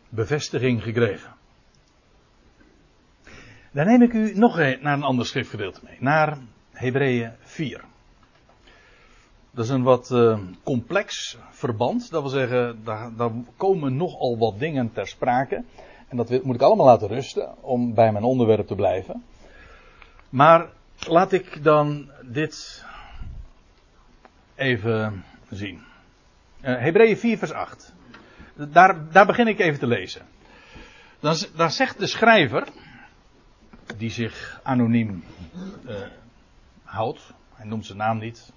bevestiging 0.08 0.82
gekregen. 0.82 1.32
Dan 3.72 3.86
neem 3.86 4.02
ik 4.02 4.12
u 4.12 4.38
nog 4.38 4.56
naar 4.56 4.92
een 4.92 5.02
ander 5.02 5.26
schriftgedeelte 5.26 5.80
mee. 5.84 5.96
Naar 5.98 6.38
Hebreeën 6.72 7.32
4. 7.40 7.84
Dat 9.50 9.64
is 9.64 9.70
een 9.70 9.82
wat 9.82 10.10
uh, 10.10 10.38
complex 10.62 11.36
verband. 11.50 12.10
Dat 12.10 12.22
wil 12.22 12.30
zeggen, 12.30 12.84
daar, 12.84 13.16
daar 13.16 13.30
komen 13.56 13.96
nogal 13.96 14.38
wat 14.38 14.58
dingen 14.58 14.92
ter 14.92 15.06
sprake. 15.06 15.64
En 16.08 16.16
dat 16.16 16.42
moet 16.42 16.54
ik 16.54 16.62
allemaal 16.62 16.86
laten 16.86 17.08
rusten 17.08 17.62
om 17.62 17.94
bij 17.94 18.12
mijn 18.12 18.24
onderwerp 18.24 18.66
te 18.66 18.74
blijven. 18.74 19.24
Maar 20.28 20.68
laat 20.98 21.32
ik 21.32 21.64
dan 21.64 22.10
dit 22.22 22.84
even 24.54 25.24
zien. 25.50 25.82
Uh, 26.62 26.78
Hebreeën 26.78 27.16
4 27.16 27.38
vers 27.38 27.52
8. 27.52 27.94
Daar, 28.68 29.12
daar 29.12 29.26
begin 29.26 29.46
ik 29.46 29.58
even 29.58 29.78
te 29.78 29.86
lezen. 29.86 30.26
Dan, 31.20 31.36
dan 31.56 31.70
zegt 31.70 31.98
de 31.98 32.06
schrijver, 32.06 32.68
die 33.96 34.10
zich 34.10 34.60
anoniem 34.62 35.24
uh, 35.86 35.94
houdt, 36.84 37.32
hij 37.54 37.66
noemt 37.66 37.86
zijn 37.86 37.98
naam 37.98 38.18
niet, 38.18 38.52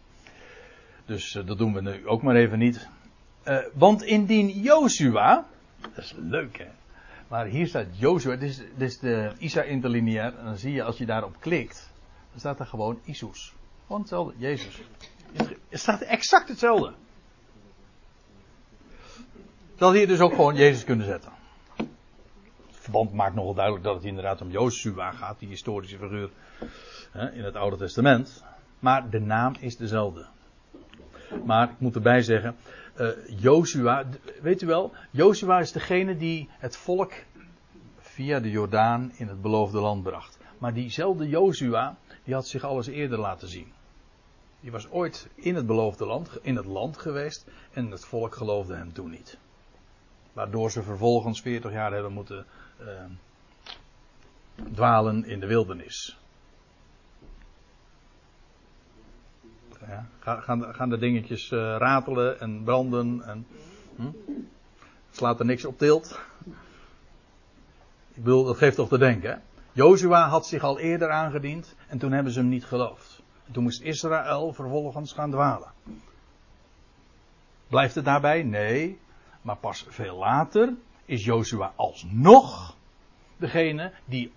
dus 1.06 1.36
uh, 1.36 1.46
dat 1.46 1.58
doen 1.58 1.74
we 1.74 1.82
nu 1.82 2.08
ook 2.08 2.22
maar 2.22 2.36
even 2.36 2.60
niet. 2.60 2.88
want 3.74 4.04
indien 4.04 4.50
Joshua, 4.50 5.46
dat 5.82 6.04
is 6.04 6.14
leuk 6.18 6.58
hè, 6.58 6.68
maar 7.34 7.46
hier 7.46 7.68
staat 7.68 7.86
Joshua, 7.92 8.36
dit 8.36 8.50
is, 8.50 8.58
dit 8.58 8.90
is 8.90 9.00
de 9.00 9.32
Isa 9.38 9.62
interlineair. 9.62 10.38
En 10.38 10.46
dan 10.46 10.58
zie 10.58 10.74
je 10.74 10.84
als 10.84 10.98
je 10.98 11.06
daarop 11.06 11.36
klikt, 11.40 11.90
dan 12.32 12.40
staat 12.40 12.60
er 12.60 12.66
gewoon 12.66 13.00
Isus. 13.04 13.54
Gewoon 13.86 14.02
hetzelfde, 14.02 14.34
Jezus. 14.38 14.82
Het 15.70 15.80
staat 15.80 16.02
exact 16.02 16.48
hetzelfde. 16.48 16.94
Dat 19.84 19.94
hier 19.94 20.08
dus 20.08 20.20
ook 20.20 20.34
gewoon 20.34 20.56
Jezus 20.56 20.84
kunnen 20.84 21.06
zetten. 21.06 21.32
Het 21.76 21.88
verband 22.70 23.14
maakt 23.14 23.36
nogal 23.36 23.54
duidelijk 23.54 23.84
dat 23.86 23.96
het 23.96 24.04
inderdaad 24.04 24.42
om 24.42 24.50
Joshua 24.50 25.12
gaat, 25.12 25.40
die 25.40 25.48
historische 25.48 25.98
figuur 25.98 26.30
in 27.34 27.44
het 27.44 27.56
Oude 27.56 27.78
Testament. 27.78 28.44
Maar 28.80 29.10
de 29.10 29.20
naam 29.20 29.56
is 29.60 29.78
dezelfde. 29.78 30.26
Maar 31.46 31.70
ik 31.70 31.80
moet 31.80 31.96
erbij 31.96 32.22
zeggen, 32.22 32.56
uh, 33.00 33.10
Joshua, 33.28 34.06
weet 34.42 34.62
u 34.62 34.66
wel, 34.66 34.94
Joshua 35.12 35.60
is 35.60 35.72
degene 35.72 36.18
die 36.18 36.50
het 36.52 36.78
volk 36.78 37.14
via 38.00 38.40
de 38.40 38.50
Jordaan 38.50 39.12
in 39.16 39.28
het 39.28 39.42
beloofde 39.42 39.80
land 39.80 40.04
bracht. 40.04 40.38
Maar 40.58 40.74
diezelfde 40.74 41.30
Joshua, 41.30 41.98
die 42.24 42.34
had 42.34 42.48
zich 42.48 42.64
alles 42.64 42.88
eerder 42.88 43.20
laten 43.20 43.48
zien. 43.48 43.72
Die 44.60 44.72
was 44.72 44.90
ooit 44.90 45.28
in 45.36 45.56
het 45.56 45.66
beloofde 45.66 46.06
land, 46.06 46.30
in 46.42 46.56
het 46.56 46.66
land 46.66 46.98
geweest 46.98 47.46
en 47.74 47.92
het 47.92 48.06
volk 48.06 48.36
geloofde 48.36 48.76
hem 48.76 48.94
toen 48.94 49.10
niet. 49.10 49.38
Waardoor 50.34 50.72
ze 50.72 50.84
vervolgens 50.84 51.42
40 51.42 51.72
jaar 51.72 51.94
hebben 51.94 52.12
moeten 52.12 52.46
uh, 52.82 52.88
dwalen 54.74 55.26
in 55.26 55.40
de 55.40 55.48
wildernis. 55.48 56.18
Ja, 59.88 60.08
gaan, 60.20 60.74
gaan 60.76 60.90
de 60.90 60.98
dingetjes 60.98 61.52
uh, 61.52 61.60
ratelen 61.60 62.40
en 62.40 62.64
branden 62.64 63.22
en 63.26 63.48
hm? 63.96 64.10
slaat 65.12 65.40
er 65.40 65.46
niks 65.46 65.66
op 65.66 65.78
tilt. 65.78 66.20
Ik 68.14 68.24
bedoel, 68.24 68.44
dat 68.44 68.58
geeft 68.58 68.76
toch 68.76 68.90
te 68.90 68.98
denken. 68.98 69.30
Hè? 69.30 69.38
Joshua 69.72 70.28
had 70.28 70.48
zich 70.48 70.64
al 70.64 70.80
eerder 70.80 71.10
aangediend 71.10 71.76
en 71.88 71.98
toen 71.98 72.12
hebben 72.12 72.34
ze 72.34 72.40
hem 72.40 72.50
niet 72.50 72.66
geloofd. 72.66 73.22
En 73.46 73.54
toen 73.54 73.64
moest 73.64 73.82
Israël 73.82 74.54
vervolgens 74.54 75.14
gaan 75.14 75.32
dwalen. 75.32 75.72
Blijft 77.68 77.96
het 77.96 78.06
daarbij? 78.06 78.44
Nee. 78.44 79.00
Maar 79.44 79.56
pas 79.56 79.86
veel 79.90 80.18
later 80.18 80.74
is 81.06 81.26
Joshua 81.26 81.74
alsnog 81.76 82.76
degene 83.38 83.92
die 84.06 84.32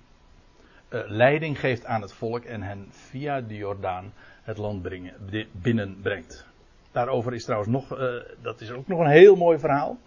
uh, 0.91 1.01
leiding 1.07 1.61
geeft 1.61 1.85
aan 1.85 2.03
het 2.03 2.13
volk 2.13 2.45
en 2.45 2.63
hen 2.63 2.87
via 2.91 3.41
de 3.41 3.57
Jordaan 3.57 4.13
het 4.43 4.59
land 4.59 4.83
brengen, 4.83 5.15
binnenbrengt. 5.53 6.47
Daarover 6.93 7.35
is 7.35 7.45
trouwens 7.45 7.73
nog, 7.73 7.99
uh, 7.99 8.15
dat 8.43 8.61
is 8.61 8.71
ook 8.71 8.87
nog 8.87 8.99
een 8.99 9.11
heel 9.11 9.37
mooi 9.37 9.59
verhaal. 9.59 9.99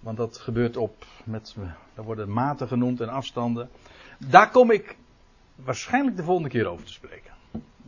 Want 0.00 0.16
dat 0.16 0.38
gebeurt 0.38 0.76
op, 0.76 1.06
met, 1.24 1.56
daar 1.94 2.04
worden 2.04 2.32
maten 2.32 2.68
genoemd 2.68 3.00
en 3.00 3.08
afstanden. 3.08 3.70
Daar 4.18 4.50
kom 4.50 4.70
ik 4.70 4.96
waarschijnlijk 5.54 6.16
de 6.16 6.22
volgende 6.22 6.48
keer 6.48 6.66
over 6.66 6.86
te 6.86 6.92
spreken. 6.92 7.32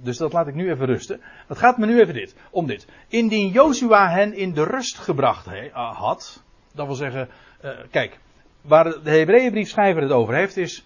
Dus 0.03 0.17
dat 0.17 0.33
laat 0.33 0.47
ik 0.47 0.55
nu 0.55 0.71
even 0.71 0.87
rusten. 0.87 1.21
Het 1.47 1.59
gaat 1.59 1.79
me 1.79 1.87
nu 1.87 2.01
even 2.01 2.15
dit, 2.15 2.35
om 2.51 2.67
dit. 2.67 2.87
Indien 3.09 3.49
Joshua 3.49 4.09
hen 4.09 4.35
in 4.35 4.53
de 4.53 4.65
rust 4.65 4.99
gebracht 4.99 5.47
he, 5.47 5.65
uh, 5.65 5.97
had, 5.97 6.43
dat 6.73 6.87
wil 6.87 6.95
zeggen, 6.95 7.29
uh, 7.65 7.71
kijk, 7.91 8.19
waar 8.61 9.03
de 9.03 9.11
Hebreeënbriefschrijver 9.11 10.03
het 10.03 10.11
over 10.11 10.35
heeft 10.35 10.57
is, 10.57 10.85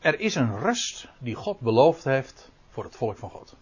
er 0.00 0.20
is 0.20 0.34
een 0.34 0.58
rust 0.58 1.08
die 1.18 1.34
God 1.34 1.60
beloofd 1.60 2.04
heeft 2.04 2.50
voor 2.68 2.84
het 2.84 2.96
volk 2.96 3.16
van 3.16 3.30
God. 3.30 3.56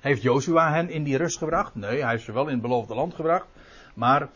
Heeft 0.00 0.22
Joshua 0.22 0.72
hen 0.72 0.90
in 0.90 1.02
die 1.02 1.16
rust 1.16 1.38
gebracht? 1.38 1.74
Nee, 1.74 2.00
hij 2.00 2.10
heeft 2.10 2.24
ze 2.24 2.32
wel 2.32 2.46
in 2.46 2.52
het 2.52 2.62
beloofde 2.62 2.94
land 2.94 3.14
gebracht. 3.14 3.46
Maar 3.94 4.28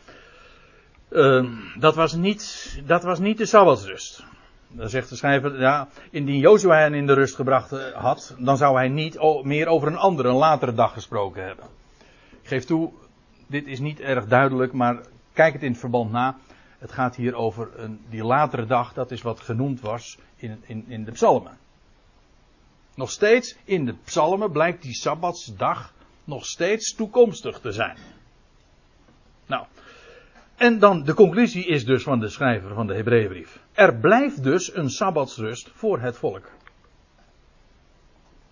uh, 1.10 1.50
dat, 1.78 1.94
was 1.94 2.14
niet, 2.14 2.74
dat 2.84 3.02
was 3.02 3.18
niet 3.18 3.38
de 3.38 3.46
Sabbatsrust. 3.46 4.24
Dan 4.68 4.88
zegt 4.88 5.08
de 5.08 5.16
schrijver, 5.16 5.60
ja, 5.60 5.88
indien 6.10 6.38
Joshua 6.38 6.78
hen 6.78 6.94
in 6.94 7.06
de 7.06 7.12
rust 7.12 7.34
gebracht 7.34 7.72
eh, 7.72 7.92
had, 7.92 8.34
dan 8.38 8.56
zou 8.56 8.76
hij 8.76 8.88
niet 8.88 9.42
meer 9.42 9.66
over 9.66 9.88
een 9.88 9.96
andere, 9.96 10.28
een 10.28 10.34
latere 10.34 10.74
dag 10.74 10.92
gesproken 10.92 11.44
hebben. 11.44 11.64
Ik 12.42 12.48
geef 12.48 12.64
toe, 12.64 12.92
dit 13.46 13.66
is 13.66 13.80
niet 13.80 14.00
erg 14.00 14.26
duidelijk, 14.26 14.72
maar 14.72 15.00
kijk 15.32 15.52
het 15.52 15.62
in 15.62 15.70
het 15.70 15.80
verband 15.80 16.10
na. 16.10 16.36
Het 16.78 16.92
gaat 16.92 17.16
hier 17.16 17.34
over 17.34 17.70
een, 17.76 18.00
die 18.08 18.24
latere 18.24 18.66
dag, 18.66 18.92
dat 18.92 19.10
is 19.10 19.22
wat 19.22 19.40
genoemd 19.40 19.80
was 19.80 20.18
in, 20.36 20.62
in, 20.66 20.84
in 20.88 21.04
de 21.04 21.12
psalmen. 21.12 21.58
Nog 22.94 23.10
steeds 23.10 23.56
in 23.64 23.84
de 23.84 23.94
psalmen 24.04 24.50
blijkt 24.50 24.82
die 24.82 24.94
Sabbatsdag 24.94 25.92
nog 26.24 26.46
steeds 26.46 26.94
toekomstig 26.94 27.60
te 27.60 27.72
zijn. 27.72 27.96
Nou, 29.46 29.66
en 30.56 30.78
dan 30.78 31.04
de 31.04 31.14
conclusie 31.14 31.66
is 31.66 31.84
dus 31.84 32.02
van 32.02 32.20
de 32.20 32.28
schrijver 32.28 32.74
van 32.74 32.86
de 32.86 32.94
Hebreeënbrief. 32.94 33.60
Er 33.72 33.96
blijft 33.96 34.42
dus 34.42 34.74
een 34.74 34.90
Sabbatsrust 34.90 35.70
voor 35.74 36.00
het 36.00 36.16
volk. 36.16 36.50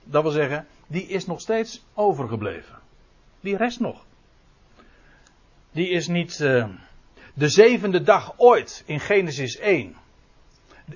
Dat 0.05 0.23
wil 0.23 0.33
zeggen, 0.33 0.67
die 0.87 1.07
is 1.07 1.27
nog 1.27 1.41
steeds 1.41 1.85
overgebleven. 1.95 2.79
Die 3.41 3.57
rest 3.57 3.81
nog. 3.81 4.05
Die 5.71 5.89
is 5.89 6.07
niet 6.07 6.39
uh, 6.39 6.69
de 7.35 7.49
zevende 7.49 8.03
dag 8.03 8.35
ooit 8.37 8.83
in 8.87 9.01
Genesis 9.01 9.59
1. 9.59 9.97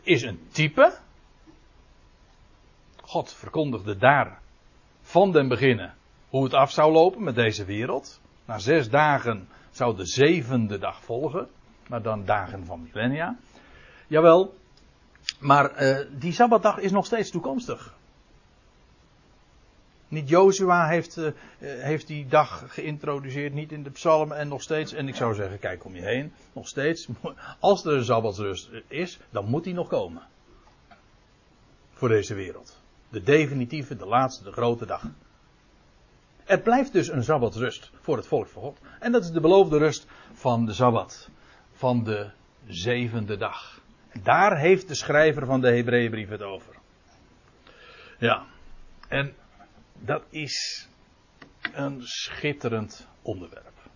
Is 0.02 0.22
een 0.22 0.40
type 0.52 0.98
God 3.02 3.32
verkondigde 3.34 3.96
daar 3.96 4.40
van 5.02 5.32
den 5.32 5.48
beginnen 5.48 5.94
hoe 6.28 6.44
het 6.44 6.54
af 6.54 6.70
zou 6.70 6.92
lopen 6.92 7.22
met 7.22 7.34
deze 7.34 7.64
wereld. 7.64 8.20
Na 8.44 8.58
zes 8.58 8.90
dagen 8.90 9.48
zou 9.78 9.96
de 9.96 10.06
zevende 10.06 10.78
dag 10.78 11.02
volgen, 11.04 11.48
maar 11.88 12.02
dan 12.02 12.24
dagen 12.24 12.66
van 12.66 12.82
millennia. 12.82 13.36
Jawel, 14.06 14.54
maar 15.38 15.82
uh, 15.82 15.98
die 16.18 16.32
Sabbatdag 16.32 16.78
is 16.78 16.90
nog 16.90 17.06
steeds 17.06 17.30
toekomstig. 17.30 17.96
Niet 20.08 20.28
Joshua 20.28 20.88
heeft, 20.88 21.16
uh, 21.16 21.32
heeft 21.58 22.06
die 22.06 22.26
dag 22.26 22.74
geïntroduceerd, 22.74 23.52
niet 23.52 23.72
in 23.72 23.82
de 23.82 23.90
psalmen 23.90 24.36
en 24.36 24.48
nog 24.48 24.62
steeds. 24.62 24.92
En 24.92 25.08
ik 25.08 25.14
zou 25.14 25.34
zeggen, 25.34 25.58
kijk 25.58 25.84
om 25.84 25.94
je 25.94 26.02
heen, 26.02 26.32
nog 26.52 26.68
steeds. 26.68 27.08
Als 27.60 27.84
er 27.84 27.92
een 27.92 28.04
Sabbatsrust 28.04 28.70
is, 28.88 29.18
dan 29.30 29.44
moet 29.44 29.64
die 29.64 29.74
nog 29.74 29.88
komen. 29.88 30.22
Voor 31.92 32.08
deze 32.08 32.34
wereld. 32.34 32.80
De 33.08 33.22
definitieve, 33.22 33.96
de 33.96 34.06
laatste, 34.06 34.44
de 34.44 34.52
grote 34.52 34.86
dag. 34.86 35.04
Er 36.48 36.60
blijft 36.60 36.92
dus 36.92 37.08
een 37.08 37.24
Sabbatrust 37.24 37.90
voor 38.00 38.16
het 38.16 38.26
volk 38.26 38.48
van 38.48 38.62
God. 38.62 38.80
En 39.00 39.12
dat 39.12 39.24
is 39.24 39.30
de 39.30 39.40
beloofde 39.40 39.78
rust 39.78 40.06
van 40.32 40.66
de 40.66 40.72
Sabbat. 40.72 41.30
Van 41.72 42.04
de 42.04 42.30
zevende 42.66 43.36
dag. 43.36 43.80
Daar 44.22 44.58
heeft 44.58 44.88
de 44.88 44.94
schrijver 44.94 45.46
van 45.46 45.60
de 45.60 45.70
Hebreeënbrief 45.70 46.28
het 46.28 46.42
over. 46.42 46.74
Ja. 48.18 48.46
En 49.08 49.34
dat 49.98 50.24
is 50.30 50.88
een 51.72 52.02
schitterend 52.02 53.06
onderwerp. 53.22 53.90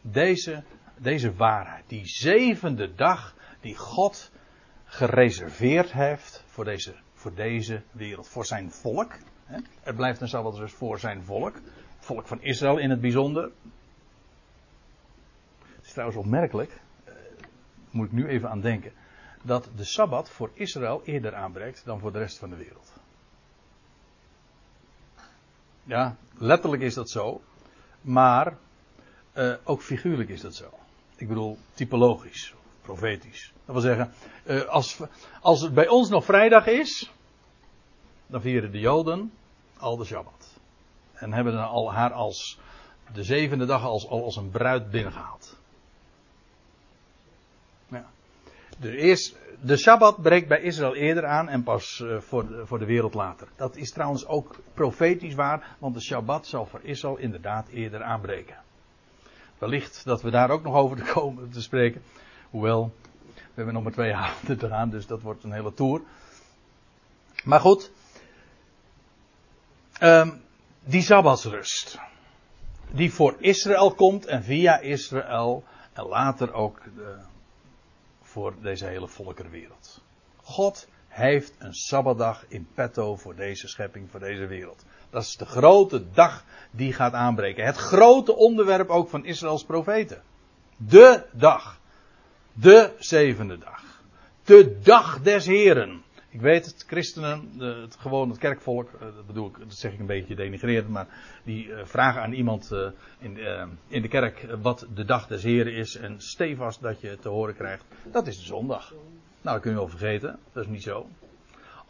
Deze, 0.00 0.62
deze 0.96 1.34
waarheid, 1.34 1.84
die 1.86 2.06
zevende 2.06 2.94
dag 2.94 3.34
die 3.60 3.76
God 3.76 4.30
gereserveerd 4.84 5.92
heeft 5.92 6.44
voor 6.46 6.64
deze, 6.64 6.94
voor 7.14 7.34
deze 7.34 7.82
wereld, 7.90 8.28
voor 8.28 8.46
zijn 8.46 8.70
volk. 8.70 9.12
Het 9.82 9.96
blijft 9.96 10.20
een 10.20 10.28
Sabbat 10.28 10.56
dus 10.56 10.72
voor 10.72 10.98
zijn 10.98 11.22
volk, 11.22 11.54
het 11.54 12.04
volk 12.04 12.26
van 12.26 12.42
Israël 12.42 12.78
in 12.78 12.90
het 12.90 13.00
bijzonder. 13.00 13.50
Het 15.62 15.84
is 15.84 15.92
trouwens 15.92 16.18
opmerkelijk, 16.18 16.80
eh, 17.04 17.14
moet 17.90 18.06
ik 18.06 18.12
nu 18.12 18.26
even 18.26 18.50
aan 18.50 18.60
denken, 18.60 18.92
dat 19.42 19.68
de 19.76 19.84
Sabbat 19.84 20.30
voor 20.30 20.50
Israël 20.54 21.02
eerder 21.04 21.34
aanbreekt 21.34 21.84
dan 21.84 21.98
voor 21.98 22.12
de 22.12 22.18
rest 22.18 22.38
van 22.38 22.50
de 22.50 22.56
wereld. 22.56 22.92
Ja, 25.84 26.16
letterlijk 26.38 26.82
is 26.82 26.94
dat 26.94 27.10
zo, 27.10 27.42
maar 28.00 28.56
uh, 29.34 29.54
ook 29.64 29.82
figuurlijk 29.82 30.28
is 30.28 30.40
dat 30.40 30.54
zo. 30.54 30.70
Ik 31.16 31.28
bedoel, 31.28 31.58
typologisch, 31.74 32.54
profetisch. 32.82 33.52
Dat 33.64 33.74
wil 33.74 33.84
zeggen, 33.84 34.12
uh, 34.46 34.64
als, 34.64 35.00
als 35.40 35.60
het 35.60 35.74
bij 35.74 35.88
ons 35.88 36.08
nog 36.08 36.24
vrijdag 36.24 36.66
is, 36.66 37.12
dan 38.26 38.40
vieren 38.40 38.72
de 38.72 38.78
Joden 38.78 39.32
al 39.82 39.96
de 39.96 40.04
Shabbat. 40.04 40.60
En 41.12 41.32
hebben 41.32 41.68
al 41.68 41.92
haar 41.92 42.12
als 42.12 42.58
de 43.12 43.24
zevende 43.24 43.66
dag 43.66 43.84
als, 43.84 44.08
als 44.08 44.36
een 44.36 44.50
bruid 44.50 44.90
binnengehaald. 44.90 45.56
Ja. 47.88 48.04
De, 48.78 48.96
eerst, 48.96 49.36
de 49.60 49.76
Shabbat 49.76 50.22
breekt 50.22 50.48
bij 50.48 50.60
Israël 50.60 50.94
eerder 50.94 51.26
aan 51.26 51.48
en 51.48 51.62
pas 51.62 51.98
uh, 51.98 52.20
voor, 52.20 52.46
de, 52.46 52.66
voor 52.66 52.78
de 52.78 52.84
wereld 52.84 53.14
later. 53.14 53.48
Dat 53.56 53.76
is 53.76 53.90
trouwens 53.90 54.26
ook 54.26 54.56
profetisch 54.74 55.34
waar, 55.34 55.76
want 55.78 55.94
de 55.94 56.00
Shabbat 56.00 56.46
zal 56.46 56.66
voor 56.66 56.80
Israël 56.82 57.16
inderdaad 57.16 57.68
eerder 57.68 58.02
aanbreken. 58.02 58.56
Wellicht 59.58 60.04
dat 60.04 60.22
we 60.22 60.30
daar 60.30 60.50
ook 60.50 60.62
nog 60.62 60.74
over 60.74 60.96
te 60.96 61.12
komen 61.12 61.50
te 61.50 61.62
spreken. 61.62 62.02
Hoewel, 62.50 62.92
we 63.34 63.40
hebben 63.54 63.74
nog 63.74 63.82
maar 63.82 63.92
twee 63.92 64.14
avonden 64.24 64.58
te 64.58 64.68
gaan, 64.68 64.90
dus 64.90 65.06
dat 65.06 65.22
wordt 65.22 65.44
een 65.44 65.52
hele 65.52 65.74
tour. 65.74 66.00
Maar 67.44 67.60
goed, 67.60 67.90
um, 70.02 70.42
die 70.84 71.02
Sabbatsrust, 71.02 71.98
die 72.90 73.12
voor 73.12 73.36
Israël 73.38 73.94
komt 73.94 74.26
en 74.26 74.42
via 74.42 74.78
Israël 74.80 75.64
en 75.92 76.06
later 76.06 76.52
ook 76.52 76.80
de, 76.96 77.16
voor 78.22 78.54
deze 78.62 78.86
hele 78.86 79.08
volkerenwereld. 79.08 80.00
God 80.42 80.88
heeft 81.08 81.54
een 81.58 81.74
Sabbatdag 81.74 82.44
in 82.48 82.68
petto 82.74 83.16
voor 83.16 83.34
deze 83.34 83.68
schepping, 83.68 84.10
voor 84.10 84.20
deze 84.20 84.46
wereld. 84.46 84.84
Dat 85.10 85.22
is 85.22 85.36
de 85.36 85.46
grote 85.46 86.10
dag 86.10 86.44
die 86.70 86.92
gaat 86.92 87.12
aanbreken. 87.12 87.64
Het 87.64 87.76
grote 87.76 88.36
onderwerp 88.36 88.88
ook 88.88 89.08
van 89.08 89.24
Israëls 89.24 89.64
profeten. 89.64 90.22
De 90.76 91.24
dag. 91.32 91.80
De 92.52 92.92
zevende 92.98 93.58
dag. 93.58 94.02
De 94.44 94.80
dag 94.80 95.20
des 95.20 95.46
Heren. 95.46 96.02
Ik 96.32 96.40
weet 96.40 96.66
het, 96.66 96.84
christenen, 96.86 97.50
het, 97.58 97.96
gewoon 97.96 98.28
het 98.28 98.38
kerkvolk, 98.38 98.92
eh, 98.92 99.00
dat 99.00 99.26
bedoel 99.26 99.46
ik, 99.46 99.58
dat 99.58 99.74
zeg 99.74 99.92
ik 99.92 99.98
een 99.98 100.06
beetje 100.06 100.34
denigrerend, 100.34 100.88
maar 100.88 101.06
die 101.44 101.74
eh, 101.74 101.84
vragen 101.84 102.22
aan 102.22 102.32
iemand 102.32 102.72
eh, 102.72 102.88
in, 103.88 104.02
de 104.02 104.08
kerk 104.08 104.46
wat 104.62 104.86
de 104.94 105.04
dag 105.04 105.26
des 105.26 105.42
Heren 105.42 105.74
is 105.74 105.96
en 105.96 106.20
stevast 106.20 106.82
dat 106.82 107.00
je 107.00 107.18
te 107.18 107.28
horen 107.28 107.54
krijgt, 107.54 107.84
dat 108.12 108.26
is 108.26 108.38
de 108.38 108.44
zondag. 108.44 108.90
Nou, 108.90 109.54
dat 109.54 109.60
kun 109.60 109.70
je 109.70 109.76
wel 109.76 109.88
vergeten, 109.88 110.38
dat 110.52 110.64
is 110.64 110.70
niet 110.70 110.82
zo 110.82 111.06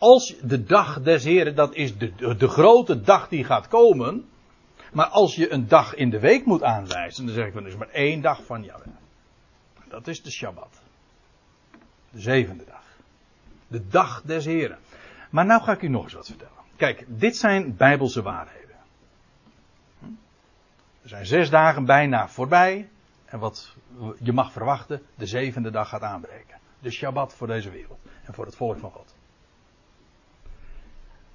als 0.02 0.34
de 0.42 0.62
dag 0.62 1.02
des 1.02 1.25
Heren, 1.25 1.54
dat 1.54 1.75
is 1.75 1.99
de, 1.99 2.37
de, 2.37 2.49
grote 2.49 3.00
dag 3.00 3.28
die 3.28 3.44
gaat 3.44 3.68
komen. 3.68 4.28
Maar 4.92 5.06
als 5.06 5.34
je 5.34 5.52
een 5.52 5.68
dag 5.68 5.94
in 5.94 6.11
de 6.11 6.20
week 6.20 6.44
moet 6.44 6.62
aanwijzen, 6.62 7.26
dan 7.26 7.34
zeg 7.34 7.46
ik 7.46 7.52
van, 7.52 7.62
er 7.62 7.68
is 7.68 7.76
maar 7.76 7.88
één 7.88 8.20
dag 8.20 8.44
van 8.44 8.62
jou. 8.62 8.82
Dat 9.88 10.06
is 10.06 10.22
de 10.22 10.30
Shabbat. 10.30 10.82
De 12.11 12.20
zevende 12.20 12.64
dag. 12.64 12.82
De 13.73 13.88
dag 13.88 14.23
des 14.23 14.45
Heren. 14.45 14.79
Maar 15.31 15.47
nou 15.47 15.62
ga 15.62 15.73
ik 15.73 15.83
u 15.83 15.88
nog 15.88 16.05
eens 16.05 16.12
wat 16.12 16.27
vertellen. 16.27 16.53
Kijk, 16.77 17.05
dit 17.09 17.37
zijn 17.37 17.77
bijbelse 17.77 18.23
waarheden. 18.23 18.77
Er 21.03 21.09
zijn 21.09 21.27
zes 21.27 21.51
dagen 21.51 21.85
bijna 21.85 22.29
voorbij. 22.29 22.88
En 23.25 23.38
wat 23.38 23.77
je 24.18 24.33
mag 24.33 24.53
verwachten, 24.53 25.03
de 25.14 25.27
zevende 25.27 25.70
dag 25.70 25.88
gaat 25.88 26.03
aanbreken. 26.03 26.59
De 26.79 26.90
Shabbat 26.90 27.35
voor 27.35 27.46
deze 27.46 27.70
wereld. 27.70 27.99
En 28.25 28.35
voor 28.35 28.44
het 28.44 28.57
volk 28.57 28.79
van 28.79 28.90
God. 28.90 29.14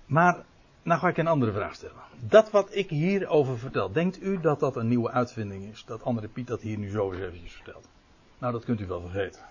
Maar, 0.06 0.44
nou 0.84 1.00
ga 1.00 1.08
ik 1.08 1.18
een 1.18 1.28
andere 1.28 1.52
vraag 1.52 1.76
stellen. 1.76 2.02
Dat 2.20 2.52
wat 2.52 2.76
ik 2.76 2.90
hierover 2.90 3.58
vertel, 3.58 3.92
denkt 3.92 4.22
u 4.22 4.40
dat 4.40 4.60
dat 4.60 4.76
een 4.76 4.88
nieuwe 4.88 5.12
uitvinding 5.12 5.64
is? 5.64 5.84
Dat 5.86 6.04
andere 6.04 6.28
Piet 6.28 6.48
dat 6.48 6.62
hier 6.62 6.78
nu 6.78 6.90
zo 6.90 7.12
eens 7.12 7.22
eventjes 7.22 7.54
vertelt? 7.54 7.88
Nou, 8.38 8.54
dat 8.54 8.66
kunt 8.66 8.80
u 8.80 8.86
wel 8.86 9.02
vergeten. 9.02 9.42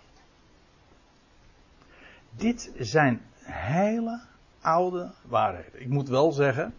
Dit 2.36 2.72
zijn 2.78 3.22
hele 3.42 4.20
oude 4.60 5.10
waarheden. 5.22 5.80
Ik 5.80 5.88
moet 5.88 6.08
wel 6.08 6.32
zeggen, 6.32 6.74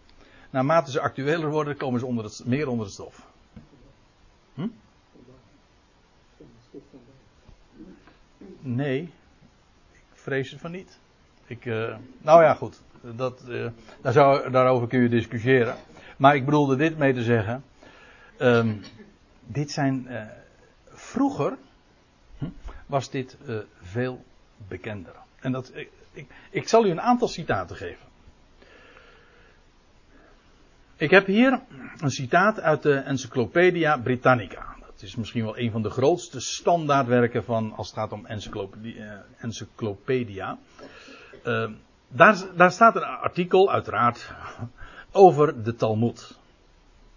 naarmate 0.50 0.92
ze 0.92 1.00
actueler 1.00 1.50
worden, 1.50 1.78
komen 1.78 2.00
ze 2.00 2.06
onder 2.06 2.24
het, 2.24 2.42
meer 2.46 2.68
onder 2.68 2.86
het 2.86 2.94
stof. 2.94 3.26
Hm? 4.54 4.68
Nee, 8.60 9.02
ik 9.92 10.04
vrees 10.14 10.52
het 10.52 10.60
van 10.60 10.72
niet. 10.72 11.00
Ik, 11.46 11.66
uh, 11.66 11.96
nou 12.22 12.44
ja, 12.44 12.54
goed. 12.54 12.82
Dat, 13.16 13.44
uh, 13.48 13.68
daar 14.02 14.14
zou, 14.14 14.52
daarover 14.52 14.88
kun 14.88 15.02
je 15.02 15.10
discussiëren. 15.10 15.76
Maar 16.18 16.36
ik 16.36 16.46
bedoelde 16.46 16.76
dit 16.76 16.98
mee 16.98 17.14
te 17.14 17.24
zeggen. 17.24 17.64
Um, 18.40 18.82
dit 19.46 19.72
zijn. 19.72 20.06
Uh, 20.10 20.22
vroeger 20.90 21.58
hm, 22.38 22.50
was 22.86 23.10
dit 23.10 23.38
veel 23.82 24.26
bekender. 24.68 25.16
En 25.48 25.54
dat, 25.54 25.72
ik, 26.14 26.28
ik, 26.50 26.68
zal 26.68 26.86
u 26.86 26.90
een 26.90 27.02
aantal 27.02 27.28
citaten 27.28 27.76
geven. 27.76 28.06
Ik 30.96 31.10
heb 31.10 31.26
hier 31.26 31.62
een 31.98 32.12
citaat 32.12 32.60
uit 32.60 32.84
de 32.84 32.94
Encyclopedia 32.96 33.98
Britannica. 33.98 34.76
Dat 34.86 35.02
is 35.02 35.16
misschien 35.16 35.44
wel 35.44 35.58
een 35.58 35.72
van 35.72 35.82
de 35.82 35.90
grootste 35.90 36.40
standaardwerken 36.40 37.44
van 37.44 37.74
als 37.76 37.88
het 37.88 37.98
gaat 37.98 38.12
om 38.12 38.26
encyclopedia. 38.26 39.26
encyclopedia. 39.38 40.58
Uh, 41.46 41.70
daar, 42.08 42.38
daar 42.56 42.72
staat 42.72 42.96
een 42.96 43.04
artikel, 43.04 43.72
uiteraard, 43.72 44.32
over 45.12 45.64
de 45.64 45.76
Talmud. 45.76 46.28
Nou, 46.28 46.38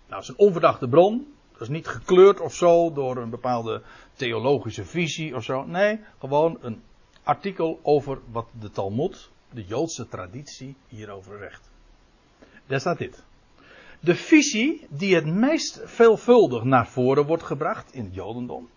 dat 0.09 0.23
is 0.23 0.29
een 0.29 0.47
onverdachte 0.47 0.88
bron. 0.88 1.35
Dat 1.53 1.61
is 1.61 1.69
niet 1.69 1.88
gekleurd 1.88 2.40
of 2.40 2.55
zo 2.55 2.93
door 2.93 3.16
een 3.16 3.31
bepaalde 3.31 3.83
theologische 4.14 4.85
visie 4.85 5.35
of 5.35 5.45
zo. 5.45 5.64
Nee, 5.64 6.01
gewoon 6.19 6.59
een 6.61 6.83
artikel 7.31 7.81
over 7.83 8.19
wat 8.31 8.47
de 8.61 8.71
Talmud, 8.71 9.31
de 9.51 9.64
Joodse 9.64 10.09
traditie, 10.09 10.77
hierover 10.88 11.38
zegt. 11.38 11.71
Daar 12.66 12.81
staat 12.81 12.99
dit. 12.99 13.25
De 14.01 14.14
visie 14.14 14.87
die 14.88 15.14
het 15.14 15.27
meest 15.27 15.81
veelvuldig 15.85 16.62
naar 16.64 16.88
voren 16.88 17.27
wordt 17.27 17.43
gebracht 17.43 17.93
in 17.93 18.05
het 18.05 18.14
Jodendom, 18.14 18.69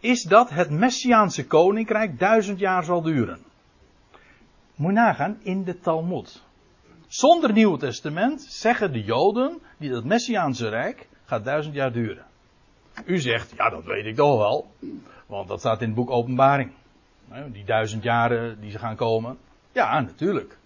is 0.00 0.22
dat 0.22 0.50
het 0.50 0.70
Messiaanse 0.70 1.46
koninkrijk 1.46 2.18
duizend 2.18 2.58
jaar 2.58 2.84
zal 2.84 3.02
duren. 3.02 3.38
Moet 4.74 4.90
je 4.90 4.96
nagaan, 4.96 5.38
in 5.42 5.64
de 5.64 5.78
Talmud. 5.78 6.42
Zonder 7.06 7.52
Nieuw 7.52 7.76
Testament 7.76 8.42
zeggen 8.42 8.92
de 8.92 9.02
Joden, 9.02 9.58
die 9.76 9.94
het 9.94 10.04
Messiaanse 10.04 10.68
Rijk 10.68 11.08
gaat 11.24 11.44
duizend 11.44 11.74
jaar 11.74 11.92
duren. 11.92 12.24
U 13.04 13.18
zegt, 13.18 13.52
ja 13.56 13.70
dat 13.70 13.84
weet 13.84 14.06
ik 14.06 14.16
toch 14.16 14.38
wel, 14.38 14.70
want 15.26 15.48
dat 15.48 15.58
staat 15.58 15.80
in 15.80 15.86
het 15.86 15.96
boek 15.96 16.10
Openbaring. 16.10 16.70
Die 17.52 17.64
duizend 17.64 18.02
jaren 18.02 18.60
die 18.60 18.70
ze 18.70 18.78
gaan 18.78 18.96
komen. 18.96 19.38
Ja, 19.72 20.00
natuurlijk. 20.00 20.58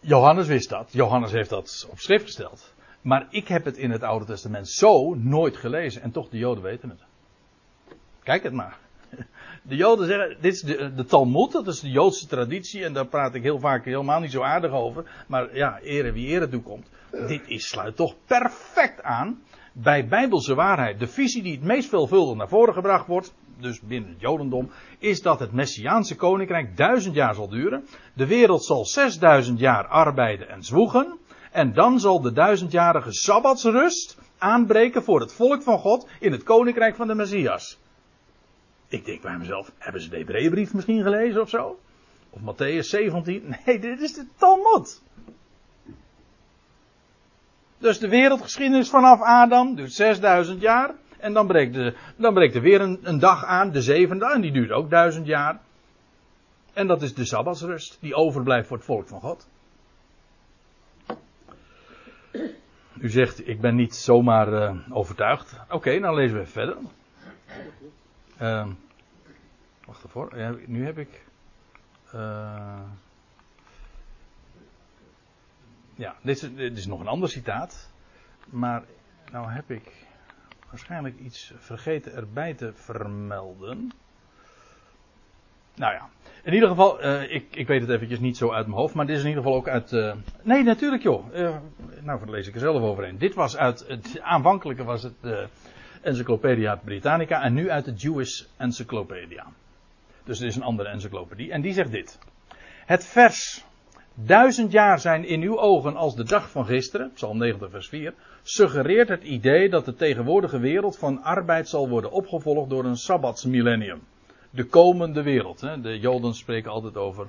Johannes 0.00 0.46
wist 0.46 0.68
dat. 0.68 0.92
Johannes 0.92 1.32
heeft 1.32 1.50
dat 1.50 1.88
op 1.90 1.98
schrift 1.98 2.24
gesteld. 2.24 2.74
Maar 3.02 3.26
ik 3.30 3.48
heb 3.48 3.64
het 3.64 3.76
in 3.76 3.90
het 3.90 4.02
Oude 4.02 4.24
Testament 4.24 4.68
zo 4.68 5.14
nooit 5.14 5.56
gelezen. 5.56 6.02
En 6.02 6.10
toch, 6.10 6.28
de 6.28 6.38
Joden 6.38 6.62
weten 6.62 6.88
het. 6.88 7.00
Kijk 8.22 8.42
het 8.42 8.52
maar. 8.52 8.78
De 9.62 9.76
Joden 9.76 10.06
zeggen, 10.06 10.36
dit 10.40 10.52
is 10.52 10.60
de, 10.60 10.94
de 10.94 11.04
Talmud, 11.04 11.52
dat 11.52 11.66
is 11.66 11.80
de 11.80 11.90
Joodse 11.90 12.26
traditie, 12.26 12.84
en 12.84 12.92
daar 12.92 13.06
praat 13.06 13.34
ik 13.34 13.42
heel 13.42 13.58
vaak 13.58 13.84
helemaal 13.84 14.20
niet 14.20 14.30
zo 14.30 14.42
aardig 14.42 14.70
over. 14.70 15.24
Maar 15.26 15.56
ja, 15.56 15.80
ere 15.80 16.12
wie 16.12 16.26
ere 16.26 16.48
toekomt. 16.48 16.90
Dit 17.10 17.42
is, 17.46 17.68
sluit 17.68 17.96
toch 17.96 18.14
perfect 18.26 19.02
aan 19.02 19.42
bij 19.72 20.08
bijbelse 20.08 20.54
waarheid. 20.54 21.00
De 21.00 21.06
visie 21.06 21.42
die 21.42 21.52
het 21.52 21.62
meest 21.62 21.88
veelvuldig 21.88 22.36
naar 22.36 22.48
voren 22.48 22.74
gebracht 22.74 23.06
wordt, 23.06 23.34
dus 23.60 23.80
binnen 23.80 24.10
het 24.10 24.20
Jodendom, 24.20 24.70
is 24.98 25.22
dat 25.22 25.40
het 25.40 25.52
Messiaanse 25.52 26.16
koninkrijk 26.16 26.76
duizend 26.76 27.14
jaar 27.14 27.34
zal 27.34 27.48
duren. 27.48 27.86
De 28.14 28.26
wereld 28.26 28.64
zal 28.64 28.86
zesduizend 28.86 29.58
jaar 29.58 29.86
arbeiden 29.86 30.48
en 30.48 30.62
zwoegen. 30.62 31.18
En 31.52 31.72
dan 31.72 32.00
zal 32.00 32.20
de 32.20 32.32
duizendjarige 32.32 33.12
Sabbatsrust 33.12 34.18
aanbreken 34.38 35.02
voor 35.02 35.20
het 35.20 35.32
volk 35.32 35.62
van 35.62 35.78
God 35.78 36.08
in 36.20 36.32
het 36.32 36.42
koninkrijk 36.42 36.96
van 36.96 37.06
de 37.06 37.14
Messias. 37.14 37.78
Ik 38.88 39.04
denk 39.04 39.22
bij 39.22 39.36
mezelf, 39.38 39.72
hebben 39.78 40.02
ze 40.02 40.08
de 40.08 40.16
Hebreeënbrief 40.16 40.74
misschien 40.74 41.02
gelezen 41.02 41.40
of 41.40 41.48
zo? 41.48 41.78
Of 42.30 42.40
Matthäus 42.40 42.86
17? 42.86 43.56
Nee, 43.66 43.78
dit 43.78 44.00
is 44.00 44.14
de 44.14 44.26
Talmud. 44.36 45.02
Dus 47.78 47.98
de 47.98 48.08
wereldgeschiedenis 48.08 48.90
vanaf 48.90 49.20
Adam 49.20 49.74
duurt 49.74 49.92
6000 49.92 50.60
jaar. 50.60 50.94
En 51.18 51.32
dan 51.32 51.46
breekt, 51.46 51.74
de, 51.74 51.96
dan 52.16 52.34
breekt 52.34 52.54
er 52.54 52.60
weer 52.60 52.80
een, 52.80 52.98
een 53.02 53.18
dag 53.18 53.44
aan, 53.44 53.70
de 53.70 53.82
zevende, 53.82 54.32
en 54.32 54.40
die 54.40 54.52
duurt 54.52 54.70
ook 54.70 54.90
duizend 54.90 55.26
jaar. 55.26 55.60
En 56.72 56.86
dat 56.86 57.02
is 57.02 57.14
de 57.14 57.24
Sabbatsrust, 57.24 57.98
die 58.00 58.14
overblijft 58.14 58.68
voor 58.68 58.76
het 58.76 58.86
volk 58.86 59.08
van 59.08 59.20
God. 59.20 59.48
U 63.00 63.08
zegt, 63.08 63.48
ik 63.48 63.60
ben 63.60 63.74
niet 63.74 63.94
zomaar 63.94 64.52
uh, 64.52 64.76
overtuigd. 64.90 65.56
Oké, 65.70 66.00
dan 66.00 66.14
lezen 66.14 66.38
we 66.38 66.46
verder. 66.46 66.76
Uh, 68.40 68.66
wacht 69.84 70.02
ervoor, 70.02 70.38
ja, 70.38 70.54
nu 70.66 70.84
heb 70.84 70.98
ik. 70.98 71.24
Uh, 72.14 72.80
ja, 75.94 76.16
dit 76.22 76.42
is, 76.42 76.54
dit 76.54 76.76
is 76.76 76.86
nog 76.86 77.00
een 77.00 77.06
ander 77.06 77.28
citaat. 77.28 77.90
Maar 78.50 78.84
nou 79.30 79.50
heb 79.50 79.70
ik 79.70 80.06
waarschijnlijk 80.70 81.18
iets 81.18 81.52
vergeten 81.58 82.14
erbij 82.14 82.54
te 82.54 82.72
vermelden. 82.72 83.92
Nou 85.74 85.92
ja, 85.92 86.08
in 86.42 86.54
ieder 86.54 86.68
geval, 86.68 87.04
uh, 87.04 87.34
ik, 87.34 87.56
ik 87.56 87.66
weet 87.66 87.80
het 87.80 87.90
eventjes 87.90 88.18
niet 88.18 88.36
zo 88.36 88.52
uit 88.52 88.66
mijn 88.66 88.78
hoofd, 88.78 88.94
maar 88.94 89.06
dit 89.06 89.16
is 89.16 89.22
in 89.22 89.28
ieder 89.28 89.42
geval 89.42 89.58
ook 89.58 89.68
uit. 89.68 89.92
Uh, 89.92 90.14
nee, 90.42 90.62
natuurlijk 90.62 91.02
joh. 91.02 91.34
Uh, 91.34 91.56
nou, 92.02 92.18
daar 92.18 92.30
lees 92.30 92.48
ik 92.48 92.54
er 92.54 92.60
zelf 92.60 92.82
overheen. 92.82 93.18
Dit 93.18 93.34
was 93.34 93.56
uit. 93.56 93.84
Het 93.88 94.20
aanvankelijke 94.20 94.84
was 94.84 95.02
het 95.02 95.48
Encyclopedia 96.02 96.76
Britannica 96.76 97.42
en 97.42 97.54
nu 97.54 97.70
uit 97.70 97.84
de 97.84 97.92
Jewish 97.92 98.44
Encyclopedia. 98.56 99.46
Dus 100.24 100.38
het 100.38 100.48
is 100.48 100.56
een 100.56 100.62
andere 100.62 100.88
encyclopedie. 100.88 101.52
En 101.52 101.60
die 101.60 101.72
zegt 101.72 101.90
dit: 101.90 102.18
Het 102.86 103.06
vers. 103.06 103.64
Duizend 104.20 104.72
jaar 104.72 105.00
zijn 105.00 105.24
in 105.24 105.42
uw 105.42 105.58
ogen 105.58 105.96
als 105.96 106.16
de 106.16 106.24
dag 106.24 106.50
van 106.50 106.66
gisteren, 106.66 107.10
Psalm 107.14 107.38
90, 107.38 107.70
vers 107.70 107.88
4, 107.88 108.14
suggereert 108.42 109.08
het 109.08 109.22
idee 109.22 109.68
dat 109.68 109.84
de 109.84 109.94
tegenwoordige 109.94 110.58
wereld 110.58 110.98
van 110.98 111.22
arbeid 111.22 111.68
zal 111.68 111.88
worden 111.88 112.10
opgevolgd 112.10 112.70
door 112.70 112.84
een 112.84 112.96
sabbatsmillennium 112.96 114.00
de 114.50 114.64
komende 114.64 115.22
wereld. 115.22 115.60
Hè. 115.60 115.80
De 115.80 115.98
Joden 115.98 116.34
spreken 116.34 116.70
altijd 116.70 116.96
over 116.96 117.28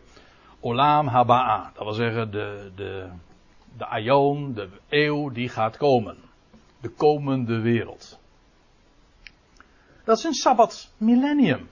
Olam 0.59 1.07
Haba'a. 1.07 1.71
Dat 1.73 1.83
wil 1.83 1.93
zeggen 1.93 2.31
de, 2.31 2.71
de, 2.75 3.07
de 3.77 3.85
Aion, 3.85 4.53
de 4.53 4.69
eeuw 4.89 5.29
die 5.29 5.49
gaat 5.49 5.77
komen. 5.77 6.17
De 6.81 6.89
komende 6.89 7.59
wereld. 7.59 8.19
Dat 10.03 10.17
is 10.17 10.23
een 10.23 10.33
Sabbat 10.33 10.93
millennium. 10.97 11.67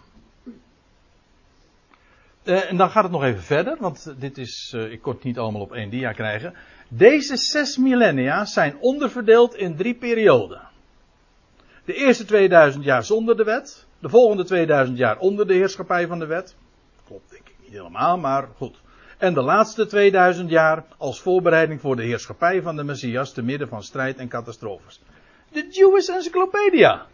Uh, 2.48 2.70
en 2.70 2.78
dan 2.78 2.90
gaat 2.90 3.04
het 3.04 3.12
nog 3.12 3.24
even 3.24 3.44
verder, 3.44 3.78
want 3.80 4.14
dit 4.20 4.38
is, 4.38 4.74
uh, 4.76 4.92
ik 4.92 5.02
kon 5.02 5.14
het 5.14 5.24
niet 5.24 5.38
allemaal 5.38 5.62
op 5.62 5.74
één 5.74 5.90
dia 5.90 6.12
krijgen. 6.12 6.54
Deze 6.90 7.38
zes 7.38 7.78
millennia 7.78 8.46
zijn 8.46 8.78
onderverdeeld 8.80 9.56
in 9.56 9.76
drie 9.76 9.96
perioden. 9.96 10.62
De 11.86 11.94
eerste 11.94 12.26
2000 12.26 12.84
jaar 12.84 13.04
zonder 13.04 13.38
de 13.38 13.44
wet. 13.44 13.86
De 14.00 14.10
volgende 14.10 14.44
2000 14.44 14.98
jaar 14.98 15.18
onder 15.18 15.48
de 15.48 15.54
heerschappij 15.54 16.08
van 16.08 16.20
de 16.20 16.26
wet. 16.26 16.56
Klopt 17.06 17.30
denk 17.30 17.48
ik 17.48 17.56
niet 17.60 17.72
helemaal, 17.72 18.18
maar 18.18 18.48
goed. 18.56 18.82
En 19.18 19.34
de 19.34 19.42
laatste 19.42 19.86
2000 19.86 20.50
jaar 20.50 20.86
als 20.98 21.22
voorbereiding 21.22 21.82
voor 21.82 21.96
de 21.96 22.04
heerschappij 22.04 22.62
van 22.62 22.76
de 22.76 22.84
Messias 22.84 23.34
te 23.34 23.42
midden 23.42 23.68
van 23.68 23.84
strijd 23.84 24.18
en 24.18 24.28
catastrofes. 24.28 25.02
De 25.52 25.68
Jewish 25.70 26.08
Encyclopedia. 26.08 27.06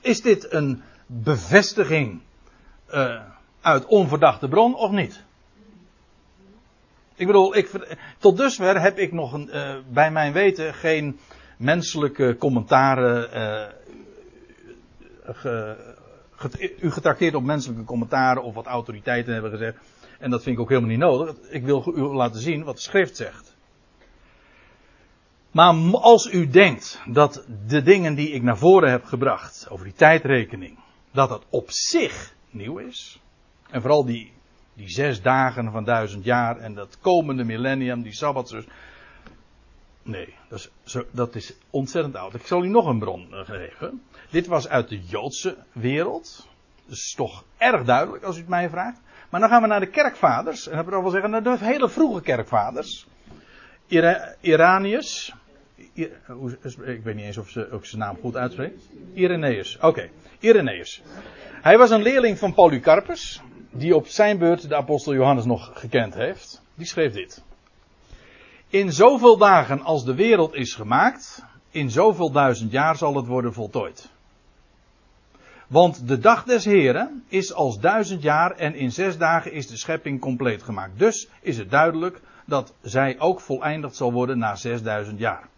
Is 0.00 0.22
dit 0.22 0.52
een 0.52 0.82
bevestiging 1.12 2.20
uh, 2.94 3.20
uit 3.60 3.86
onverdachte 3.86 4.48
bron 4.48 4.74
of 4.74 4.90
niet? 4.90 5.22
Ik 7.14 7.26
bedoel, 7.26 7.56
ik, 7.56 7.96
tot 8.18 8.36
dusver 8.36 8.80
heb 8.80 8.98
ik 8.98 9.12
nog 9.12 9.32
een, 9.32 9.48
uh, 9.52 9.74
bij 9.88 10.10
mijn 10.10 10.32
weten 10.32 10.74
geen 10.74 11.18
menselijke 11.56 12.36
commentaren. 12.38 13.28
Uh, 13.34 13.66
ge, 15.34 15.76
u 16.80 16.90
getrakteerd 16.90 17.34
op 17.34 17.42
menselijke 17.42 17.84
commentaren 17.84 18.42
of 18.42 18.54
wat 18.54 18.66
autoriteiten 18.66 19.32
hebben 19.32 19.50
gezegd. 19.50 19.76
En 20.18 20.30
dat 20.30 20.42
vind 20.42 20.56
ik 20.56 20.62
ook 20.62 20.68
helemaal 20.68 20.90
niet 20.90 20.98
nodig. 20.98 21.36
Ik 21.50 21.64
wil 21.64 21.92
u 21.96 22.00
laten 22.00 22.40
zien 22.40 22.64
wat 22.64 22.74
de 22.74 22.82
schrift 22.82 23.16
zegt. 23.16 23.56
Maar 25.50 25.74
als 25.92 26.32
u 26.32 26.48
denkt 26.48 27.00
dat 27.06 27.44
de 27.66 27.82
dingen 27.82 28.14
die 28.14 28.30
ik 28.30 28.42
naar 28.42 28.58
voren 28.58 28.90
heb 28.90 29.04
gebracht 29.04 29.66
over 29.70 29.84
die 29.84 29.94
tijdrekening, 29.94 30.78
dat 31.10 31.28
dat 31.28 31.44
op 31.48 31.70
zich 31.70 32.34
nieuw 32.50 32.78
is. 32.78 33.20
En 33.70 33.80
vooral 33.80 34.04
die, 34.04 34.32
die 34.74 34.88
zes 34.88 35.22
dagen 35.22 35.70
van 35.72 35.84
duizend 35.84 36.24
jaar 36.24 36.56
en 36.56 36.74
dat 36.74 36.98
komende 37.00 37.44
millennium, 37.44 38.02
die 38.02 38.14
sabbatsrust. 38.14 38.68
Nee, 40.02 40.34
dat 40.48 40.70
is, 40.84 41.02
dat 41.10 41.34
is 41.34 41.54
ontzettend 41.70 42.16
oud. 42.16 42.34
Ik 42.34 42.46
zal 42.46 42.64
u 42.64 42.68
nog 42.68 42.86
een 42.86 42.98
bron 42.98 43.34
eh, 43.34 43.40
geven. 43.44 44.02
Dit 44.30 44.46
was 44.46 44.68
uit 44.68 44.88
de 44.88 45.00
Joodse 45.00 45.56
wereld. 45.72 46.48
Dus 46.86 47.14
toch 47.14 47.44
erg 47.58 47.84
duidelijk 47.84 48.24
als 48.24 48.36
u 48.36 48.38
het 48.38 48.48
mij 48.48 48.68
vraagt. 48.68 49.00
Maar 49.30 49.40
dan 49.40 49.48
gaan 49.48 49.62
we 49.62 49.68
naar 49.68 49.80
de 49.80 49.90
kerkvaders. 49.90 50.68
En 50.68 50.76
dat 50.76 51.00
wil 51.02 51.10
zeggen 51.10 51.30
naar 51.30 51.42
de 51.42 51.56
hele 51.60 51.88
vroege 51.88 52.20
kerkvaders. 52.20 53.06
Ira 53.86 54.34
Iranius. 54.40 55.34
Ik 56.84 57.02
weet 57.02 57.14
niet 57.14 57.24
eens 57.24 57.38
of 57.38 57.48
ze 57.48 57.70
ook 57.70 57.86
zijn 57.86 58.00
naam 58.00 58.16
goed 58.20 58.36
uitspreekt. 58.36 58.88
Irenaeus. 59.14 59.78
Oké. 59.80 60.08
Irenaeus. 60.38 61.02
Hij 61.62 61.78
was 61.78 61.90
een 61.90 62.02
leerling 62.02 62.38
van 62.38 62.54
Polycarpus. 62.54 63.40
Die 63.70 63.96
op 63.96 64.06
zijn 64.06 64.38
beurt 64.38 64.68
de 64.68 64.76
apostel 64.76 65.14
Johannes 65.14 65.44
nog 65.44 65.70
gekend 65.74 66.14
heeft. 66.14 66.62
Die 66.74 66.86
schreef 66.86 67.12
dit. 67.12 67.42
In 68.68 68.92
zoveel 68.92 69.36
dagen 69.36 69.80
als 69.80 70.04
de 70.04 70.14
wereld 70.14 70.54
is 70.54 70.74
gemaakt, 70.74 71.44
in 71.70 71.90
zoveel 71.90 72.30
duizend 72.30 72.70
jaar 72.72 72.96
zal 72.96 73.14
het 73.14 73.26
worden 73.26 73.52
voltooid. 73.52 74.10
Want 75.66 76.08
de 76.08 76.18
dag 76.18 76.44
des 76.44 76.64
Heren 76.64 77.24
is 77.28 77.52
als 77.52 77.80
duizend 77.80 78.22
jaar 78.22 78.50
en 78.50 78.74
in 78.74 78.92
zes 78.92 79.18
dagen 79.18 79.52
is 79.52 79.66
de 79.66 79.76
schepping 79.76 80.20
compleet 80.20 80.62
gemaakt. 80.62 80.98
Dus 80.98 81.28
is 81.40 81.58
het 81.58 81.70
duidelijk 81.70 82.20
dat 82.44 82.74
zij 82.82 83.18
ook 83.18 83.40
voleindigd 83.40 83.96
zal 83.96 84.12
worden 84.12 84.38
na 84.38 84.54
zesduizend 84.54 85.18
jaar. 85.18 85.48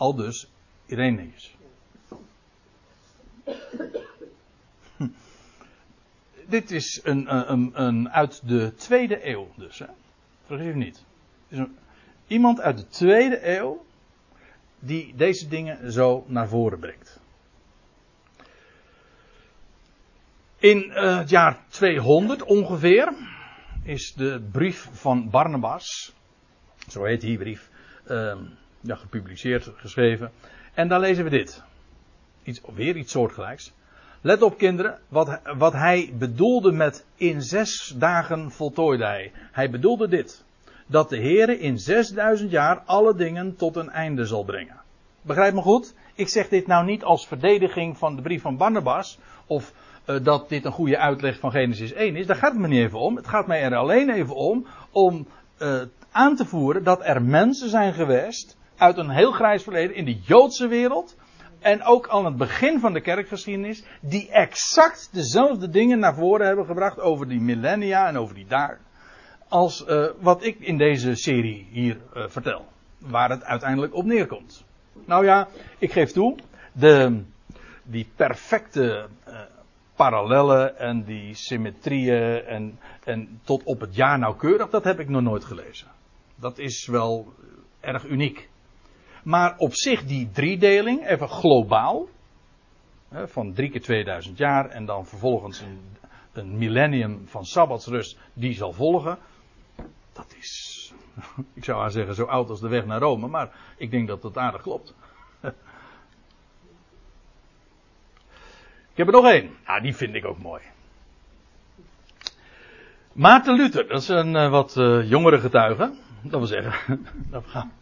Al 0.00 0.14
dus 0.14 0.46
Irenaeus. 0.86 1.56
Dit 6.46 6.70
is 6.70 7.00
een, 7.02 7.50
een, 7.52 7.70
een, 7.74 8.10
uit 8.10 8.48
de 8.48 8.74
tweede 8.74 9.28
eeuw 9.28 9.48
dus. 9.56 9.82
Hè? 10.46 10.74
Niet. 10.74 11.04
Is 11.48 11.58
een, 11.58 11.76
iemand 12.26 12.60
uit 12.60 12.76
de 12.76 12.86
tweede 12.86 13.56
eeuw 13.58 13.84
die 14.78 15.14
deze 15.16 15.48
dingen 15.48 15.92
zo 15.92 16.24
naar 16.26 16.48
voren 16.48 16.78
brengt. 16.78 17.20
In 20.58 20.84
uh, 20.90 21.18
het 21.18 21.30
jaar 21.30 21.64
200 21.68 22.42
ongeveer 22.42 23.14
is 23.82 24.12
de 24.12 24.48
brief 24.52 24.88
van 24.92 25.30
Barnabas, 25.30 26.14
zo 26.88 27.04
heet 27.04 27.20
die 27.20 27.38
brief, 27.38 27.70
uh, 28.08 28.36
ja, 28.80 28.94
gepubliceerd, 28.94 29.70
geschreven. 29.76 30.30
En 30.74 30.88
daar 30.88 31.00
lezen 31.00 31.24
we 31.24 31.30
dit. 31.30 31.62
Iets, 32.42 32.60
weer 32.74 32.96
iets 32.96 33.12
soortgelijks. 33.12 33.72
Let 34.20 34.42
op 34.42 34.58
kinderen, 34.58 34.98
wat, 35.08 35.40
wat 35.58 35.72
hij 35.72 36.12
bedoelde 36.18 36.72
met 36.72 37.04
in 37.16 37.42
zes 37.42 37.94
dagen 37.96 38.50
voltooide 38.50 39.04
hij. 39.04 39.32
Hij 39.52 39.70
bedoelde 39.70 40.08
dit. 40.08 40.44
Dat 40.86 41.08
de 41.08 41.16
Heere 41.16 41.58
in 41.58 41.78
6000 41.78 42.50
jaar 42.50 42.78
alle 42.78 43.14
dingen 43.14 43.56
tot 43.56 43.76
een 43.76 43.90
einde 43.90 44.24
zal 44.24 44.44
brengen. 44.44 44.80
Begrijp 45.22 45.54
me 45.54 45.60
goed? 45.60 45.94
Ik 46.14 46.28
zeg 46.28 46.48
dit 46.48 46.66
nou 46.66 46.84
niet 46.84 47.04
als 47.04 47.26
verdediging 47.26 47.98
van 47.98 48.16
de 48.16 48.22
brief 48.22 48.42
van 48.42 48.56
Barnabas. 48.56 49.18
Of 49.46 49.72
uh, 50.06 50.24
dat 50.24 50.48
dit 50.48 50.64
een 50.64 50.72
goede 50.72 50.98
uitleg 50.98 51.38
van 51.38 51.50
Genesis 51.50 51.92
1 51.92 52.16
is. 52.16 52.26
Daar 52.26 52.36
gaat 52.36 52.52
het 52.52 52.60
me 52.60 52.68
niet 52.68 52.84
even 52.84 52.98
om. 52.98 53.16
Het 53.16 53.28
gaat 53.28 53.46
mij 53.46 53.62
er 53.62 53.76
alleen 53.76 54.10
even 54.10 54.34
om. 54.34 54.66
Om 54.90 55.26
uh, 55.58 55.80
aan 56.10 56.36
te 56.36 56.44
voeren 56.44 56.84
dat 56.84 57.00
er 57.04 57.22
mensen 57.22 57.68
zijn 57.68 57.92
geweest. 57.92 58.58
Uit 58.80 58.96
een 58.96 59.10
heel 59.10 59.32
grijs 59.32 59.62
verleden 59.62 59.96
in 59.96 60.04
de 60.04 60.18
Joodse 60.20 60.66
wereld 60.66 61.16
en 61.58 61.82
ook 61.82 62.08
aan 62.08 62.24
het 62.24 62.36
begin 62.36 62.80
van 62.80 62.92
de 62.92 63.00
kerkgeschiedenis, 63.00 63.84
die 64.00 64.30
exact 64.30 65.08
dezelfde 65.12 65.68
dingen 65.68 65.98
naar 65.98 66.14
voren 66.14 66.46
hebben 66.46 66.66
gebracht 66.66 67.00
over 67.00 67.28
die 67.28 67.40
millennia 67.40 68.08
en 68.08 68.16
over 68.16 68.34
die 68.34 68.46
dagen, 68.46 68.78
als 69.48 69.84
uh, 69.88 70.06
wat 70.20 70.44
ik 70.44 70.58
in 70.58 70.78
deze 70.78 71.14
serie 71.14 71.66
hier 71.70 71.98
uh, 72.14 72.24
vertel, 72.28 72.64
waar 72.98 73.30
het 73.30 73.44
uiteindelijk 73.44 73.94
op 73.94 74.04
neerkomt. 74.04 74.64
Nou 75.04 75.24
ja, 75.24 75.48
ik 75.78 75.92
geef 75.92 76.12
toe, 76.12 76.36
de, 76.72 77.22
die 77.82 78.08
perfecte 78.16 79.08
uh, 79.28 79.34
parallellen 79.96 80.78
en 80.78 81.04
die 81.04 81.34
symmetrieën 81.34 82.44
en, 82.44 82.78
en 83.04 83.40
tot 83.44 83.62
op 83.64 83.80
het 83.80 83.94
jaar 83.94 84.18
nauwkeurig, 84.18 84.70
dat 84.70 84.84
heb 84.84 85.00
ik 85.00 85.08
nog 85.08 85.22
nooit 85.22 85.44
gelezen. 85.44 85.86
Dat 86.34 86.58
is 86.58 86.86
wel 86.86 87.32
erg 87.80 88.04
uniek. 88.04 88.48
Maar 89.22 89.54
op 89.58 89.74
zich 89.74 90.04
die 90.04 90.30
driedeling, 90.30 91.06
even 91.06 91.28
globaal, 91.28 92.08
van 93.12 93.52
drie 93.52 93.70
keer 93.70 93.82
2000 93.82 94.38
jaar 94.38 94.68
en 94.68 94.84
dan 94.84 95.06
vervolgens 95.06 95.60
een, 95.60 95.80
een 96.32 96.58
millennium 96.58 97.22
van 97.26 97.44
sabbatsrust 97.44 98.18
die 98.32 98.54
zal 98.54 98.72
volgen, 98.72 99.18
dat 100.12 100.34
is, 100.38 100.80
Ik 101.54 101.64
zou 101.64 101.80
haar 101.80 101.90
zeggen 101.90 102.14
zo 102.14 102.24
oud 102.24 102.48
als 102.48 102.60
de 102.60 102.68
weg 102.68 102.86
naar 102.86 103.00
Rome, 103.00 103.26
maar 103.26 103.50
ik 103.76 103.90
denk 103.90 104.08
dat 104.08 104.22
dat 104.22 104.38
aardig 104.38 104.62
klopt. 104.62 104.94
Ik 108.90 108.96
heb 108.96 109.06
er 109.06 109.12
nog 109.12 109.32
één. 109.32 109.50
Ah, 109.64 109.82
die 109.82 109.96
vind 109.96 110.14
ik 110.14 110.24
ook 110.24 110.38
mooi. 110.38 110.62
Maarten 113.12 113.54
Luther, 113.54 113.88
dat 113.88 114.00
is 114.00 114.08
een 114.08 114.34
uh, 114.34 114.50
wat 114.50 114.76
uh, 114.76 115.08
jongere 115.10 115.38
getuige. 115.38 115.94
Dat 116.22 116.38
wil 116.38 116.46
zeggen, 116.46 117.06
dat, 117.30 117.44
gaan, 117.46 117.72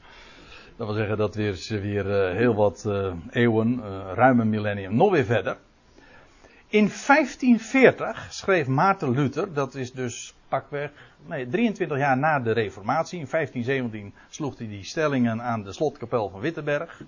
dat 0.78 0.86
wil 0.86 0.96
zeggen 0.96 1.16
dat 1.16 1.34
weer, 1.34 1.66
weer 1.68 2.06
uh, 2.06 2.36
heel 2.36 2.54
wat 2.54 2.88
eeuwen, 3.30 3.80
ruim 4.14 4.40
een 4.40 4.48
millennium, 4.48 4.94
nog 4.94 5.10
weer 5.10 5.24
verder. 5.24 5.56
In 6.66 6.90
1540 7.06 8.26
schreef 8.30 8.66
Maarten 8.66 9.10
Luther, 9.10 9.52
dat 9.52 9.74
is 9.74 9.92
dus 9.92 10.34
pakweg 10.48 10.90
nee, 11.26 11.48
23 11.48 11.98
jaar 11.98 12.16
na 12.16 12.40
de 12.40 12.52
Reformatie. 12.52 13.18
In 13.18 13.26
1517 13.30 14.14
sloeg 14.28 14.58
hij 14.58 14.68
die 14.68 14.84
stellingen 14.84 15.42
aan 15.42 15.62
de 15.62 15.72
slotkapel 15.72 16.28
van 16.28 16.40
Wittenberg. 16.40 17.02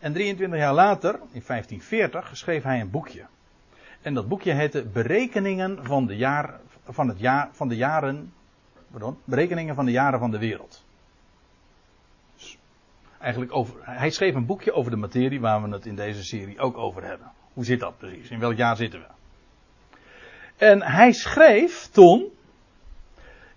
En 0.00 0.12
23 0.12 0.58
jaar 0.58 0.74
later, 0.74 1.14
in 1.14 1.42
1540, 1.46 2.36
schreef 2.36 2.62
hij 2.62 2.80
een 2.80 2.90
boekje. 2.90 3.26
En 4.02 4.14
dat 4.14 4.28
boekje 4.28 4.52
heette 4.52 4.82
Berekeningen 4.82 5.84
van 5.84 6.06
de, 6.06 6.16
jaar, 6.16 6.60
van 6.84 7.08
het 7.08 7.18
jaar, 7.18 7.48
van 7.52 7.68
de 7.68 7.76
jaren. 7.76 8.32
Pardon, 8.90 9.18
berekeningen 9.24 9.74
van 9.74 9.84
de 9.84 9.90
jaren 9.90 10.18
van 10.18 10.30
de 10.30 10.38
wereld. 10.38 10.84
Eigenlijk 13.24 13.54
over, 13.54 13.74
hij 13.80 14.10
schreef 14.10 14.34
een 14.34 14.46
boekje 14.46 14.72
over 14.72 14.90
de 14.90 14.96
materie 14.96 15.40
waar 15.40 15.62
we 15.62 15.68
het 15.68 15.86
in 15.86 15.96
deze 15.96 16.24
serie 16.24 16.58
ook 16.58 16.76
over 16.76 17.04
hebben. 17.04 17.32
Hoe 17.52 17.64
zit 17.64 17.80
dat 17.80 17.98
precies? 17.98 18.28
In 18.28 18.38
welk 18.38 18.56
jaar 18.56 18.76
zitten 18.76 19.00
we? 19.00 19.06
En 20.56 20.82
hij 20.82 21.12
schreef 21.12 21.88
toen. 21.92 22.28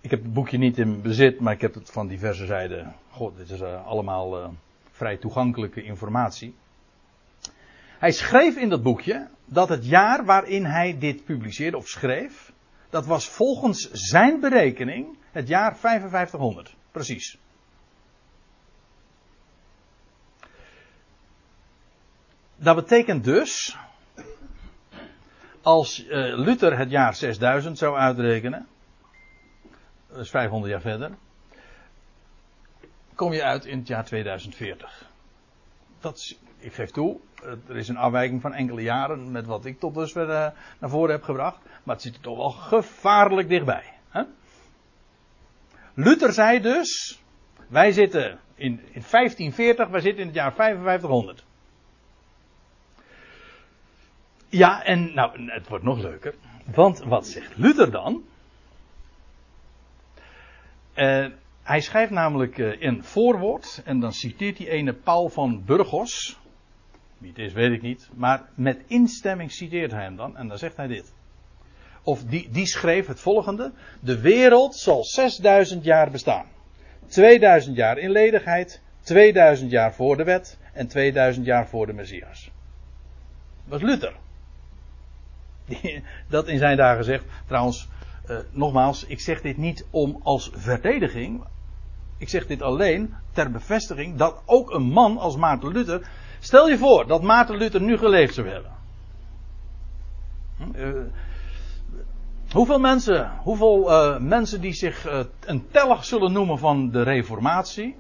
Ik 0.01 0.12
heb 0.12 0.23
het 0.23 0.34
boekje 0.34 0.58
niet 0.58 0.77
in 0.77 1.01
bezit, 1.01 1.39
maar 1.39 1.53
ik 1.53 1.62
heb 1.62 1.73
het 1.73 1.91
van 1.91 2.08
diverse 2.08 2.45
zijden. 2.45 2.95
God, 3.10 3.38
dit 3.38 3.49
is 3.49 3.62
uh, 3.62 3.88
allemaal 3.88 4.39
uh, 4.39 4.47
vrij 4.91 5.17
toegankelijke 5.17 5.84
informatie. 5.84 6.56
Hij 7.99 8.12
schreef 8.12 8.56
in 8.56 8.69
dat 8.69 8.84
boekje 8.84 9.27
dat 9.45 9.69
het 9.69 9.86
jaar 9.86 10.25
waarin 10.25 10.65
hij 10.65 10.97
dit 10.99 11.23
publiceerde 11.23 11.77
of 11.77 11.88
schreef, 11.88 12.53
dat 12.89 13.06
was 13.06 13.30
volgens 13.30 13.91
zijn 13.91 14.39
berekening 14.39 15.17
het 15.32 15.47
jaar 15.47 15.77
5500. 15.77 16.75
Precies. 16.91 17.38
Dat 22.60 22.76
betekent 22.76 23.24
dus, 23.24 23.78
als 25.62 26.06
uh, 26.06 26.10
Luther 26.38 26.78
het 26.78 26.89
jaar 26.89 27.15
6000 27.15 27.78
zou 27.78 27.98
uitrekenen, 27.98 28.67
dat 30.10 30.17
is 30.20 30.30
500 30.30 30.72
jaar 30.72 30.82
verder, 30.82 31.12
kom 33.15 33.34
je 33.34 33.43
uit 33.43 33.65
in 33.65 33.78
het 33.78 33.88
jaar 33.88 34.06
2040. 34.06 35.06
Dat 36.00 36.17
is, 36.17 36.39
ik 36.60 36.74
geef 36.74 36.91
toe, 36.91 37.20
er 37.67 37.76
is 37.78 37.88
een 37.88 37.98
afwijking 37.98 38.41
van 38.41 38.54
enkele 38.54 38.82
jaren 38.82 39.32
met 39.32 39.46
wat 39.46 39.65
ik 39.65 39.80
tot 39.80 39.93
dusver 39.93 40.30
uh, 40.30 40.48
naar 40.80 40.89
voren 40.89 41.12
heb 41.12 41.24
gebracht, 41.24 41.60
maar 41.84 41.96
het 41.96 42.04
zit 42.04 42.15
er 42.15 42.22
toch 42.22 42.38
wel 42.38 42.50
gevaarlijk 42.50 43.50
dichtbij. 43.50 43.93
Hè? 44.10 44.24
Luther 45.93 46.34
zei 46.34 46.60
dus, 46.62 47.22
wij 47.67 47.91
zitten 47.91 48.39
in, 48.56 48.72
in 48.72 49.04
1540, 49.12 49.88
wij 49.88 50.02
zitten 50.02 50.22
in 50.22 50.28
het 50.28 50.36
jaar 50.36 50.54
5500. 50.54 51.46
Ja, 54.49 54.83
en 54.83 55.13
nou, 55.13 55.51
het 55.51 55.67
wordt 55.67 55.83
nog 55.83 55.99
leuker. 55.99 56.36
Want 56.65 56.99
wat 56.99 57.27
zegt 57.27 57.57
Luther 57.57 57.91
dan? 57.91 58.23
Uh, 60.95 61.27
hij 61.63 61.81
schrijft 61.81 62.12
namelijk 62.12 62.57
uh, 62.57 62.81
in 62.81 63.03
voorwoord, 63.03 63.81
en 63.86 63.99
dan 63.99 64.13
citeert 64.13 64.57
hij 64.57 64.67
ene 64.67 64.93
Paul 64.93 65.29
van 65.29 65.65
Burgos. 65.65 66.39
Wie 67.17 67.29
het 67.29 67.39
is, 67.39 67.53
weet 67.53 67.71
ik 67.71 67.81
niet. 67.81 68.10
Maar 68.13 68.49
met 68.55 68.81
instemming 68.88 69.51
citeert 69.51 69.91
hij 69.91 70.03
hem 70.03 70.15
dan, 70.15 70.38
en 70.38 70.47
dan 70.47 70.57
zegt 70.57 70.77
hij 70.77 70.88
dit. 70.88 71.13
Of 72.03 72.23
die, 72.23 72.49
die 72.49 72.65
schreef 72.65 73.07
het 73.07 73.19
volgende: 73.19 73.71
De 73.99 74.21
wereld 74.21 74.75
zal 74.75 75.03
6000 75.03 75.83
jaar 75.83 76.12
bestaan. 76.12 76.45
2000 77.07 77.75
jaar 77.75 77.97
in 77.97 78.12
ledigheid, 78.12 78.81
2000 79.01 79.71
jaar 79.71 79.93
voor 79.93 80.17
de 80.17 80.23
wet 80.23 80.57
en 80.73 80.88
2000 80.88 81.45
jaar 81.45 81.67
voor 81.67 81.86
de 81.86 81.93
Messias. 81.93 82.51
Dat 83.63 83.81
was 83.81 83.89
Luther 83.89 84.13
dat 86.30 86.47
in 86.47 86.58
zijn 86.58 86.77
dagen 86.77 87.03
zegt. 87.03 87.25
Trouwens, 87.45 87.88
uh, 88.30 88.38
nogmaals, 88.51 89.06
ik 89.06 89.19
zeg 89.19 89.41
dit 89.41 89.58
niet 89.58 89.86
om 89.89 90.19
als 90.23 90.51
verdediging. 90.53 91.43
Ik 92.17 92.30
zeg 92.30 92.47
dit 92.47 92.62
alleen 92.62 93.13
ter 93.32 93.51
bevestiging 93.51 94.17
dat 94.17 94.41
ook 94.45 94.71
een 94.71 94.89
man 94.89 95.17
als 95.17 95.36
Maarten 95.36 95.71
Luther. 95.71 96.10
Stel 96.39 96.69
je 96.69 96.77
voor 96.77 97.08
dat 97.08 97.21
Maarten 97.21 97.58
Luther 97.58 97.82
nu 97.82 97.97
geleefd 97.97 98.34
zou 98.34 98.47
hebben. 98.47 98.71
Uh, 100.75 101.01
hoeveel 102.51 102.80
mensen, 102.80 103.32
hoeveel 103.43 103.91
uh, 103.91 104.19
mensen 104.19 104.62
die 104.62 104.73
zich 104.73 105.08
een 105.45 105.67
tellig 105.71 106.06
zullen 106.06 106.32
noemen 106.32 106.58
van 106.58 106.89
de 106.89 107.01
Reformatie, 107.01 107.95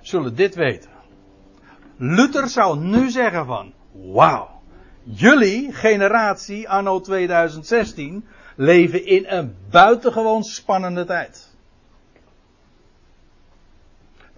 zullen 0.00 0.34
dit 0.34 0.54
weten. 0.54 0.90
Luther 1.96 2.48
zou 2.48 2.78
nu 2.78 3.10
zeggen 3.10 3.46
van, 3.46 3.72
wauw. 3.92 4.59
Jullie 5.02 5.72
generatie, 5.72 6.68
anno 6.68 7.00
2016, 7.00 8.24
leven 8.56 9.06
in 9.06 9.24
een 9.26 9.56
buitengewoon 9.70 10.42
spannende 10.44 11.04
tijd. 11.04 11.48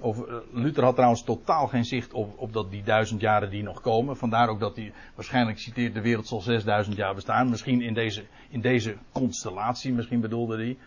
Uh, 0.05 0.18
Luther 0.53 0.85
had 0.85 0.94
trouwens 0.94 1.22
totaal 1.22 1.66
geen 1.66 1.85
zicht 1.85 2.12
op, 2.12 2.38
op 2.38 2.53
dat 2.53 2.70
die 2.70 2.83
duizend 2.83 3.20
jaren 3.20 3.51
die 3.51 3.62
nog 3.62 3.81
komen. 3.81 4.16
Vandaar 4.16 4.48
ook 4.48 4.61
dat 4.61 4.77
hij 4.77 4.92
waarschijnlijk 5.14 5.59
citeert: 5.59 5.94
de 5.94 6.01
wereld 6.01 6.27
zal 6.27 6.40
6000 6.40 6.96
jaar 6.96 7.14
bestaan. 7.14 7.51
Misschien 7.51 7.81
in 7.81 7.94
deze, 7.94 8.25
in 8.48 8.61
deze 8.61 8.96
constellatie, 9.12 9.92
misschien 9.92 10.20
bedoelde 10.20 10.57
hij. 10.57 10.79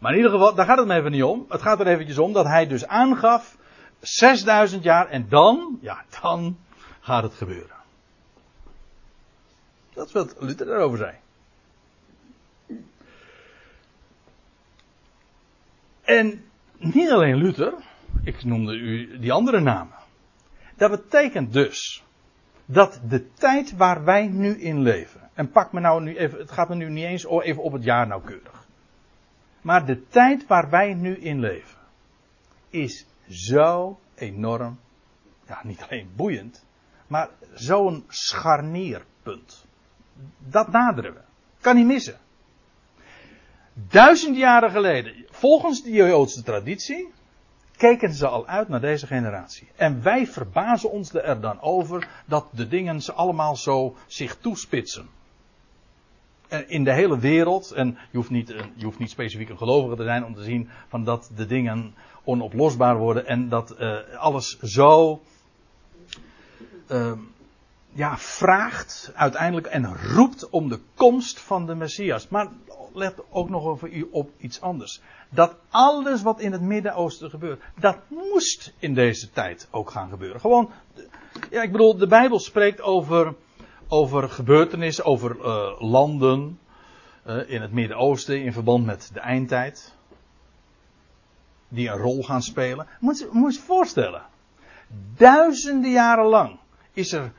Maar 0.00 0.10
in 0.10 0.16
ieder 0.16 0.32
geval, 0.32 0.54
daar 0.54 0.66
gaat 0.66 0.78
het 0.78 0.86
me 0.86 0.94
even 0.94 1.10
niet 1.10 1.22
om. 1.22 1.44
Het 1.48 1.62
gaat 1.62 1.80
er 1.80 1.86
eventjes 1.86 2.18
om 2.18 2.32
dat 2.32 2.46
hij 2.46 2.66
dus 2.66 2.86
aangaf: 2.86 3.56
6000 4.00 4.82
jaar 4.82 5.08
en 5.08 5.26
dan, 5.28 5.78
ja, 5.80 6.04
dan 6.20 6.56
gaat 7.00 7.22
het 7.22 7.34
gebeuren. 7.34 7.73
Dat 9.94 10.06
is 10.06 10.12
wat 10.12 10.36
Luther 10.38 10.66
daarover 10.66 10.98
zei. 10.98 11.16
En 16.02 16.44
niet 16.78 17.10
alleen 17.10 17.36
Luther, 17.36 17.74
ik 18.22 18.44
noemde 18.44 18.74
u 18.74 19.18
die 19.18 19.32
andere 19.32 19.60
namen. 19.60 19.96
Dat 20.76 20.90
betekent 20.90 21.52
dus 21.52 22.04
dat 22.64 23.00
de 23.08 23.32
tijd 23.32 23.76
waar 23.76 24.04
wij 24.04 24.26
nu 24.26 24.60
in 24.60 24.80
leven, 24.82 25.30
en 25.34 25.50
pak 25.50 25.72
me 25.72 25.80
nou 25.80 26.02
nu 26.02 26.16
even, 26.16 26.38
het 26.38 26.50
gaat 26.50 26.68
me 26.68 26.74
nu 26.74 26.88
niet 26.88 27.04
eens 27.04 27.26
even 27.26 27.62
op 27.62 27.72
het 27.72 27.84
jaar 27.84 28.06
nauwkeurig. 28.06 28.66
Maar 29.60 29.86
de 29.86 30.06
tijd 30.08 30.46
waar 30.46 30.70
wij 30.70 30.94
nu 30.94 31.16
in 31.16 31.40
leven, 31.40 31.78
is 32.68 33.06
zo 33.28 33.98
enorm, 34.14 34.78
ja 35.46 35.60
niet 35.62 35.82
alleen 35.82 36.10
boeiend, 36.16 36.64
maar 37.06 37.28
zo'n 37.54 38.04
scharnierpunt 38.08 39.66
dat 40.38 40.68
naderen 40.68 41.14
we. 41.14 41.20
Kan 41.60 41.76
niet 41.76 41.86
missen. 41.86 42.18
Duizend 43.72 44.36
jaren 44.36 44.70
geleden, 44.70 45.24
volgens 45.30 45.82
de 45.82 45.90
Joodse 45.90 46.42
traditie, 46.42 47.12
keken 47.76 48.12
ze 48.12 48.26
al 48.26 48.46
uit 48.46 48.68
naar 48.68 48.80
deze 48.80 49.06
generatie. 49.06 49.68
En 49.76 50.02
wij 50.02 50.26
verbazen 50.26 50.90
ons 50.90 51.14
er 51.14 51.40
dan 51.40 51.60
over 51.60 52.08
dat 52.26 52.46
de 52.50 52.68
dingen 52.68 53.02
ze 53.02 53.12
allemaal 53.12 53.56
zo 53.56 53.96
zich 54.06 54.36
toespitsen. 54.36 55.08
En 56.48 56.68
in 56.68 56.84
de 56.84 56.92
hele 56.92 57.18
wereld, 57.18 57.70
en 57.70 57.98
je 58.10 58.16
hoeft, 58.16 58.30
niet, 58.30 58.48
je 58.74 58.84
hoeft 58.84 58.98
niet 58.98 59.10
specifiek 59.10 59.48
een 59.48 59.58
gelovige 59.58 59.96
te 59.96 60.04
zijn 60.04 60.24
om 60.24 60.34
te 60.34 60.42
zien 60.42 60.68
van 60.88 61.04
dat 61.04 61.30
de 61.36 61.46
dingen 61.46 61.94
onoplosbaar 62.24 62.96
worden 62.96 63.26
en 63.26 63.48
dat 63.48 63.74
uh, 63.80 63.98
alles 64.16 64.58
zo 64.58 65.22
uh, 66.90 67.12
ja, 67.94 68.18
vraagt 68.18 69.12
uiteindelijk 69.14 69.66
en 69.66 69.96
roept 70.14 70.50
om 70.50 70.68
de 70.68 70.80
komst 70.94 71.40
van 71.40 71.66
de 71.66 71.74
Messias. 71.74 72.28
Maar 72.28 72.48
let 72.92 73.14
ook 73.30 73.48
nog 73.48 73.64
over 73.64 74.06
op 74.10 74.30
iets 74.38 74.60
anders. 74.60 75.00
Dat 75.28 75.56
alles 75.70 76.22
wat 76.22 76.40
in 76.40 76.52
het 76.52 76.60
Midden-Oosten 76.60 77.30
gebeurt, 77.30 77.62
dat 77.80 77.96
moest 78.08 78.74
in 78.78 78.94
deze 78.94 79.30
tijd 79.30 79.68
ook 79.70 79.90
gaan 79.90 80.08
gebeuren. 80.08 80.40
Gewoon, 80.40 80.70
ja, 81.50 81.62
ik 81.62 81.72
bedoel, 81.72 81.96
de 81.96 82.06
Bijbel 82.06 82.38
spreekt 82.38 82.80
over, 82.80 83.34
over 83.88 84.30
gebeurtenissen, 84.30 85.04
over 85.04 85.36
uh, 85.36 85.80
landen 85.90 86.58
uh, 87.26 87.50
in 87.50 87.62
het 87.62 87.72
Midden-Oosten 87.72 88.42
in 88.42 88.52
verband 88.52 88.84
met 88.84 89.10
de 89.12 89.20
eindtijd. 89.20 89.94
Die 91.68 91.88
een 91.88 91.98
rol 91.98 92.22
gaan 92.22 92.42
spelen. 92.42 92.86
Moet 93.00 93.18
je, 93.18 93.28
moet 93.32 93.54
je 93.54 93.60
voorstellen. 93.60 94.22
Duizenden 95.16 95.90
jaren 95.90 96.26
lang 96.26 96.58
is 96.92 97.12
er 97.12 97.32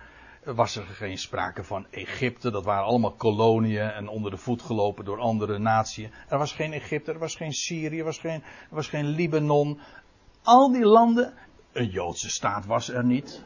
was 0.46 0.76
er 0.76 0.84
geen 0.84 1.18
sprake 1.18 1.64
van 1.64 1.86
Egypte. 1.90 2.52
Dat 2.52 2.64
waren 2.64 2.86
allemaal 2.86 3.12
koloniën 3.12 3.90
en 3.90 4.08
onder 4.08 4.32
de 4.32 4.38
voet 4.38 4.62
gelopen 4.62 5.06
door 5.06 5.20
andere 5.20 5.58
naties. 5.58 6.10
Er 6.28 6.38
was 6.38 6.54
geen 6.54 6.74
Egypte, 6.74 7.12
er 7.12 7.20
was 7.20 7.36
geen 7.36 7.54
Syrië, 7.54 8.00
er 8.00 8.06
was 8.06 8.18
geen, 8.18 8.42
er 8.42 8.76
was 8.76 8.88
geen 8.88 9.06
Libanon. 9.06 9.80
al 10.44 10.72
die 10.72 10.86
landen, 10.86 11.34
een 11.72 11.90
Joodse 11.90 12.30
staat 12.30 12.66
was 12.66 12.90
er 12.90 13.06
niet. 13.06 13.44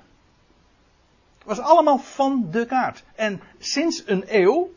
Het 1.37 1.47
was 1.47 1.59
allemaal 1.59 1.97
van 1.97 2.47
de 2.51 2.65
kaart. 2.65 3.03
En 3.15 3.41
sinds 3.57 4.03
een 4.05 4.23
eeuw 4.27 4.69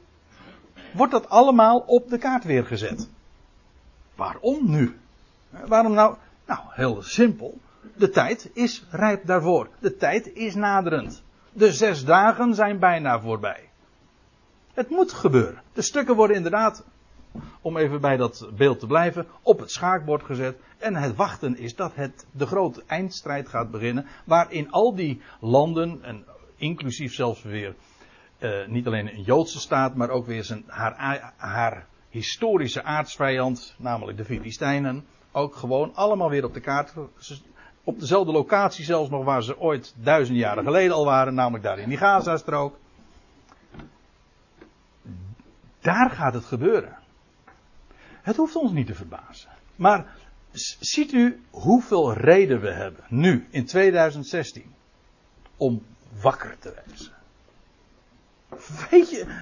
wordt 0.93 1.13
dat 1.13 1.29
allemaal 1.29 1.79
op 1.79 2.09
de 2.09 2.19
kaart 2.19 2.45
weer 2.45 2.67
gezet. 2.67 3.09
Waarom 4.15 4.71
nu? 4.71 4.99
Waarom 5.51 5.93
nou? 5.93 6.17
Nou, 6.47 6.61
heel 6.69 7.03
simpel. 7.03 7.59
De 7.97 8.11
tijd 8.11 8.51
is 8.53 8.85
rijp 8.91 9.27
daarvoor. 9.27 9.69
De 9.79 9.97
tijd 9.97 10.35
is 10.35 10.55
naderend. 10.55 11.23
De 11.53 11.73
zes 11.73 12.05
dagen 12.05 12.55
zijn 12.55 12.79
bijna 12.79 13.21
voorbij. 13.21 13.69
Het 14.75 14.91
moet 14.91 15.13
gebeuren. 15.13 15.63
De 15.73 15.83
stukken 15.83 16.17
worden 16.17 16.37
inderdaad, 16.37 16.85
om 17.61 17.77
even 17.77 18.01
bij 18.01 18.17
dat 18.17 18.51
beeld 18.57 18.81
te 18.81 18.87
blijven, 18.87 19.27
op 19.43 19.59
het 19.59 19.71
schaakbord 19.71 20.23
gezet. 20.23 20.57
En 20.79 20.97
het 20.97 21.17
wachten 21.17 21.59
is 21.59 21.75
dat 21.75 21.95
het 21.95 22.27
de 22.31 22.47
grote 22.47 22.83
eindstrijd 22.87 23.49
gaat 23.49 23.71
beginnen. 23.71 24.07
Waarin 24.25 24.71
al 24.71 24.95
die 24.95 25.21
landen, 25.41 26.03
en 26.03 26.25
inclusief 26.57 27.15
zelfs 27.15 27.43
weer 27.43 27.75
uh, 28.39 28.67
niet 28.67 28.87
alleen 28.87 29.09
een 29.09 29.23
Joodse 29.23 29.61
staat, 29.61 29.95
maar 29.95 30.11
ook 30.11 30.27
weer 30.27 30.45
zijn, 30.45 30.65
haar, 30.67 31.33
haar 31.37 31.87
historische 32.11 32.83
aardsvijand, 32.83 33.75
namelijk 33.79 34.17
de 34.17 34.25
Filistijnen, 34.25 35.05
ook 35.33 35.57
gewoon 35.57 35.95
allemaal 35.95 36.31
weer 36.31 36.45
op 36.45 36.55
de 36.55 36.61
kaart. 36.61 36.95
Op 37.85 38.01
dezelfde 38.01 38.33
locatie 38.33 38.85
zelfs 38.85 39.11
nog 39.11 39.25
waar 39.25 39.43
ze 39.43 39.59
ooit 39.59 39.95
duizend 39.97 40.39
jaren 40.39 40.65
geleden 40.65 40.97
al 40.97 41.05
waren, 41.05 41.35
namelijk 41.35 41.65
daar 41.65 41.79
in 41.79 41.89
die 41.89 41.99
Gazastrook. 41.99 42.79
Daar 45.81 46.11
gaat 46.11 46.35
het 46.35 46.45
gebeuren. 46.45 46.97
Het 48.23 48.37
hoeft 48.37 48.57
ons 48.57 48.73
niet 48.73 48.87
te 48.87 48.95
verbazen. 48.95 49.51
Maar 49.77 50.17
ziet 50.81 51.13
u 51.13 51.43
hoeveel 51.51 52.13
reden 52.13 52.61
we 52.61 52.73
hebben, 52.73 53.05
nu, 53.09 53.47
in 53.51 53.67
2016, 53.67 54.75
om 55.57 55.83
wakker 56.21 56.59
te 56.59 56.75
wezen. 56.87 57.13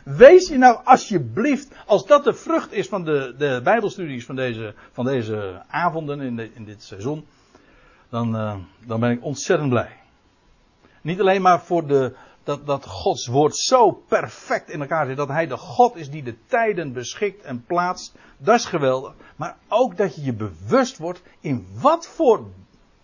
Wees 0.05 0.49
je 0.49 0.59
nou 0.59 0.81
alsjeblieft, 0.85 1.73
als 1.87 2.07
dat 2.07 2.25
de 2.25 2.35
vrucht 2.35 2.73
is 2.73 2.89
van 2.89 3.05
de, 3.05 3.35
de 3.39 3.61
Bijbelstudies 3.65 4.25
van 4.25 4.37
deze, 4.37 4.75
van 4.93 5.05
deze 5.05 5.63
avonden 5.69 6.21
in, 6.21 6.37
de, 6.37 6.51
in 6.55 6.65
dit 6.65 6.83
seizoen, 6.83 7.27
dan, 8.11 8.37
uh, 8.37 8.57
dan 8.87 9.01
ben 9.01 9.11
ik 9.11 9.25
ontzettend 9.25 9.71
blij. 9.71 9.97
Niet 11.03 11.21
alleen 11.21 11.43
maar 11.43 11.61
voor 11.61 11.87
de, 11.87 12.17
dat, 12.43 12.67
dat 12.67 12.87
Gods 12.87 13.27
woord 13.27 13.57
zo 13.57 13.91
perfect 13.91 14.71
in 14.71 14.81
elkaar 14.81 15.07
zit, 15.07 15.17
dat 15.17 15.29
Hij 15.29 15.47
de 15.47 15.57
God 15.57 15.97
is 15.97 16.11
die 16.11 16.23
de 16.23 16.37
tijden 16.47 16.93
beschikt 16.93 17.43
en 17.43 17.65
plaatst, 17.65 18.15
dat 18.39 18.55
is 18.55 18.65
geweldig. 18.65 19.15
Maar 19.37 19.57
ook 19.69 19.97
dat 19.97 20.15
je 20.15 20.25
je 20.25 20.33
bewust 20.33 20.99
wordt 20.99 21.23
in 21.41 21.67
wat 21.81 22.07
voor 22.07 22.47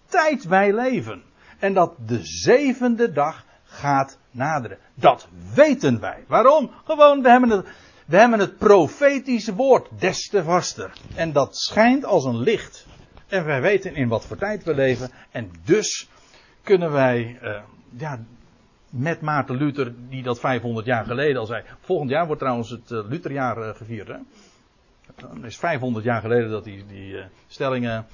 tijd 0.07 0.45
wij 0.45 0.73
leven. 0.73 1.23
En 1.59 1.75
dat 1.75 1.95
de 2.07 2.21
zevende 2.23 3.13
dag 3.13 3.45
gaat 3.65 4.19
naderen. 4.31 4.79
Dat 4.95 5.29
weten 5.55 6.01
wij. 6.01 6.25
Waarom? 6.29 6.71
Gewoon, 6.85 7.23
we 7.23 7.31
hebben 7.31 7.51
het, 7.51 7.67
we 8.07 8.17
hebben 8.17 8.39
het 8.39 8.59
profetische 8.59 9.55
woord 9.55 9.89
des 9.99 10.29
te 10.29 10.45
vaster. 10.45 10.93
En 11.15 11.33
dat 11.33 11.57
schijnt 11.57 12.05
als 12.05 12.25
een 12.25 12.39
licht. 12.39 12.87
En 13.29 13.45
wij 13.45 13.61
weten 13.61 13.95
in 13.95 14.09
wat 14.09 14.27
voor 14.27 14.37
tijd 14.37 14.65
we 14.65 14.75
leven. 14.75 15.11
En 15.31 15.51
dus 15.65 16.09
kunnen 16.63 16.93
wij, 16.93 17.39
uh, 17.43 17.63
ja, 17.97 18.25
met 18.91 19.21
Maarten 19.21 19.57
Luther, 19.57 19.95
die 20.09 20.23
dat 20.23 20.41
500 20.41 20.87
jaar 20.87 21.05
geleden 21.05 21.41
al 21.41 21.47
zei. 21.47 21.65
Volgend 21.81 22.11
jaar 22.11 22.27
wordt 22.27 22.41
trouwens 22.41 22.71
het 22.71 22.91
uh, 22.91 23.09
Lutherjaar 23.09 23.59
uh, 23.59 23.75
gevierd. 23.75 24.09
Hè? 24.09 24.17
Het 25.17 25.45
is 25.45 25.57
500 25.57 26.05
jaar 26.05 26.21
geleden 26.21 26.51
dat 26.51 26.65
hij 26.65 26.85
die 26.89 27.25
stellingen 27.47 28.07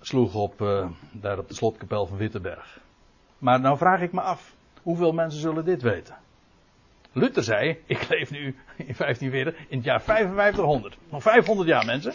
sloeg 0.00 0.34
op, 0.34 0.58
daar 1.12 1.38
op 1.38 1.48
de 1.48 1.54
slotkapel 1.54 2.06
van 2.06 2.16
Wittenberg. 2.16 2.80
Maar 3.38 3.60
nou 3.60 3.76
vraag 3.76 4.00
ik 4.00 4.12
me 4.12 4.20
af, 4.20 4.54
hoeveel 4.82 5.12
mensen 5.12 5.40
zullen 5.40 5.64
dit 5.64 5.82
weten? 5.82 6.16
Luther 7.12 7.42
zei, 7.42 7.78
ik 7.86 8.08
leef 8.08 8.30
nu 8.30 8.46
in 8.76 8.94
1540 8.96 9.54
in 9.68 9.76
het 9.76 9.84
jaar 9.84 10.02
5500. 10.02 10.96
Nog 11.08 11.22
500 11.22 11.68
jaar 11.68 11.84
mensen. 11.84 12.12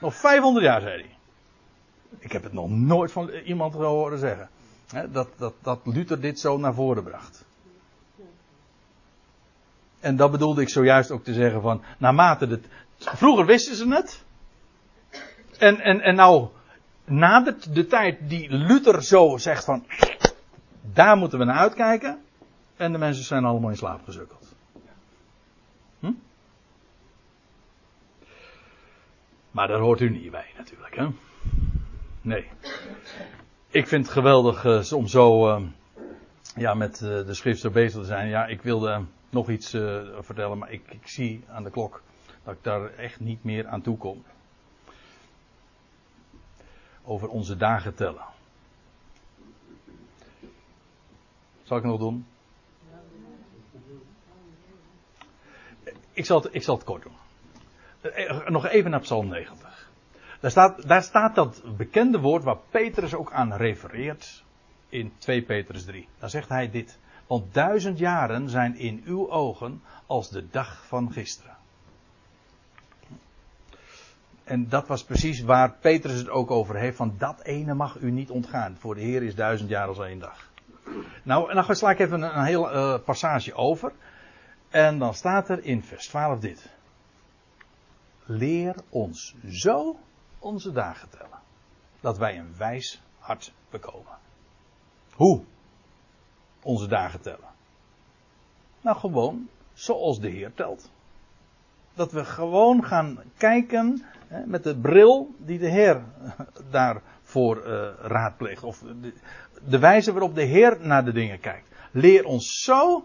Nog 0.00 0.14
500 0.14 0.64
jaar 0.64 0.80
zei 0.80 1.02
hij. 1.02 1.10
Ik 2.18 2.32
heb 2.32 2.42
het 2.42 2.52
nog 2.52 2.70
nooit 2.70 3.12
van 3.12 3.28
iemand 3.28 3.74
horen 3.74 4.18
zeggen. 4.18 4.48
Hè, 4.92 5.10
dat, 5.10 5.28
dat, 5.36 5.54
dat 5.62 5.80
Luther 5.84 6.20
dit 6.20 6.40
zo 6.40 6.58
naar 6.58 6.74
voren 6.74 7.02
bracht. 7.02 7.44
En 10.00 10.16
dat 10.16 10.30
bedoelde 10.30 10.62
ik 10.62 10.68
zojuist 10.68 11.10
ook 11.10 11.24
te 11.24 11.32
zeggen 11.32 11.60
van, 11.62 11.82
naarmate 11.98 12.46
het, 12.46 12.66
vroeger 12.98 13.46
wisten 13.46 13.76
ze 13.76 13.88
het. 13.88 14.24
En, 15.58 15.80
en, 15.80 16.00
en 16.00 16.14
nou 16.14 16.48
nadert 17.04 17.74
de 17.74 17.86
tijd 17.86 18.28
die 18.28 18.50
Luther 18.50 19.02
zo 19.02 19.36
zegt 19.36 19.64
van, 19.64 19.86
daar 20.92 21.16
moeten 21.16 21.38
we 21.38 21.44
naar 21.44 21.58
uitkijken. 21.58 22.22
En 22.76 22.92
de 22.92 22.98
mensen 22.98 23.24
zijn 23.24 23.44
allemaal 23.44 23.70
in 23.70 23.76
slaap 23.76 24.04
gezukkeld. 24.04 24.54
Hm? 25.98 26.12
Maar 29.50 29.68
daar 29.68 29.80
hoort 29.80 30.00
u 30.00 30.10
niet 30.10 30.30
bij 30.30 30.46
natuurlijk. 30.56 30.96
Hè? 30.96 31.08
Nee. 32.22 32.48
Ik 33.68 33.86
vind 33.86 34.04
het 34.04 34.14
geweldig 34.14 34.64
uh, 34.64 34.92
om 34.92 35.06
zo 35.06 35.48
uh, 35.48 35.62
ja, 36.56 36.74
met 36.74 37.00
uh, 37.00 37.08
de 37.08 37.34
schrift 37.34 37.72
bezig 37.72 38.00
te 38.00 38.06
zijn. 38.06 38.28
Ja, 38.28 38.46
ik 38.46 38.62
wilde 38.62 39.04
nog 39.30 39.48
iets 39.48 39.70
vertellen, 40.20 40.58
maar 40.58 40.72
ik, 40.72 40.82
ik, 40.88 41.08
zie 41.08 41.44
aan 41.48 41.64
de 41.64 41.70
klok 41.70 42.02
dat 42.44 42.54
ik 42.54 42.62
daar 42.62 42.94
echt 42.94 43.20
niet 43.20 43.44
meer 43.44 43.66
aan 43.66 43.82
toe 43.82 43.96
kom. 43.96 44.24
Over 47.04 47.28
onze 47.28 47.56
dagen 47.56 47.94
tellen. 47.94 48.24
Zal 51.62 51.76
ik 51.76 51.84
nog 51.84 51.98
doen? 51.98 52.26
Ik 56.12 56.24
zal 56.24 56.42
het, 56.42 56.54
ik 56.54 56.62
zal 56.62 56.74
het 56.74 56.84
kort 56.84 57.02
doen. 57.02 57.16
Eh, 58.00 58.48
nog 58.48 58.66
even 58.66 58.90
naar 58.90 59.00
Psalm 59.00 59.28
90. 59.28 59.71
Daar 60.42 60.50
staat, 60.50 60.88
daar 60.88 61.02
staat 61.02 61.34
dat 61.34 61.62
bekende 61.76 62.20
woord 62.20 62.42
waar 62.42 62.58
Petrus 62.70 63.14
ook 63.14 63.32
aan 63.32 63.52
refereert 63.52 64.44
in 64.88 65.12
2 65.18 65.42
Petrus 65.42 65.84
3. 65.84 66.08
Daar 66.18 66.30
zegt 66.30 66.48
hij 66.48 66.70
dit. 66.70 66.98
Want 67.26 67.54
duizend 67.54 67.98
jaren 67.98 68.48
zijn 68.48 68.76
in 68.76 69.02
uw 69.04 69.30
ogen 69.30 69.82
als 70.06 70.30
de 70.30 70.48
dag 70.50 70.86
van 70.86 71.12
gisteren. 71.12 71.56
En 74.44 74.68
dat 74.68 74.86
was 74.86 75.04
precies 75.04 75.42
waar 75.42 75.72
Petrus 75.80 76.18
het 76.18 76.28
ook 76.28 76.50
over 76.50 76.76
heeft. 76.76 76.96
Van 76.96 77.14
dat 77.18 77.42
ene 77.42 77.74
mag 77.74 77.98
u 78.00 78.10
niet 78.10 78.30
ontgaan. 78.30 78.76
Voor 78.78 78.94
de 78.94 79.00
Heer 79.00 79.22
is 79.22 79.34
duizend 79.34 79.70
jaar 79.70 79.88
als 79.88 79.98
één 79.98 80.18
dag. 80.18 80.50
Nou, 81.22 81.50
en 81.50 81.54
dan 81.54 81.76
sla 81.76 81.90
ik 81.90 81.98
even 81.98 82.22
een, 82.22 82.44
heel 82.44 82.74
uh, 82.74 82.98
passage 83.04 83.54
over. 83.54 83.92
En 84.70 84.98
dan 84.98 85.14
staat 85.14 85.48
er 85.48 85.64
in 85.64 85.82
vers 85.82 86.06
12 86.06 86.38
dit. 86.38 86.68
Leer 88.24 88.74
ons 88.88 89.34
zo 89.48 89.96
onze 90.42 90.72
dagen 90.72 91.08
tellen. 91.08 91.40
Dat 92.00 92.18
wij 92.18 92.38
een 92.38 92.56
wijs 92.56 93.02
hart 93.18 93.52
bekomen. 93.70 94.18
Hoe? 95.14 95.42
Onze 96.62 96.86
dagen 96.86 97.20
tellen. 97.20 97.50
Nou, 98.80 98.96
gewoon 98.96 99.48
zoals 99.72 100.20
de 100.20 100.28
Heer 100.28 100.54
telt. 100.54 100.90
Dat 101.94 102.12
we 102.12 102.24
gewoon 102.24 102.84
gaan 102.84 103.18
kijken 103.36 104.04
hè, 104.26 104.46
met 104.46 104.64
de 104.64 104.76
bril 104.76 105.34
die 105.38 105.58
de 105.58 105.68
Heer 105.68 106.04
daarvoor 106.70 107.66
uh, 107.66 107.88
raadpleegt. 108.00 108.62
Of 108.62 108.78
de, 108.78 109.12
de 109.68 109.78
wijze 109.78 110.12
waarop 110.12 110.34
de 110.34 110.44
Heer 110.44 110.78
naar 110.80 111.04
de 111.04 111.12
dingen 111.12 111.40
kijkt. 111.40 111.68
Leer 111.90 112.24
ons 112.24 112.62
zo 112.62 113.04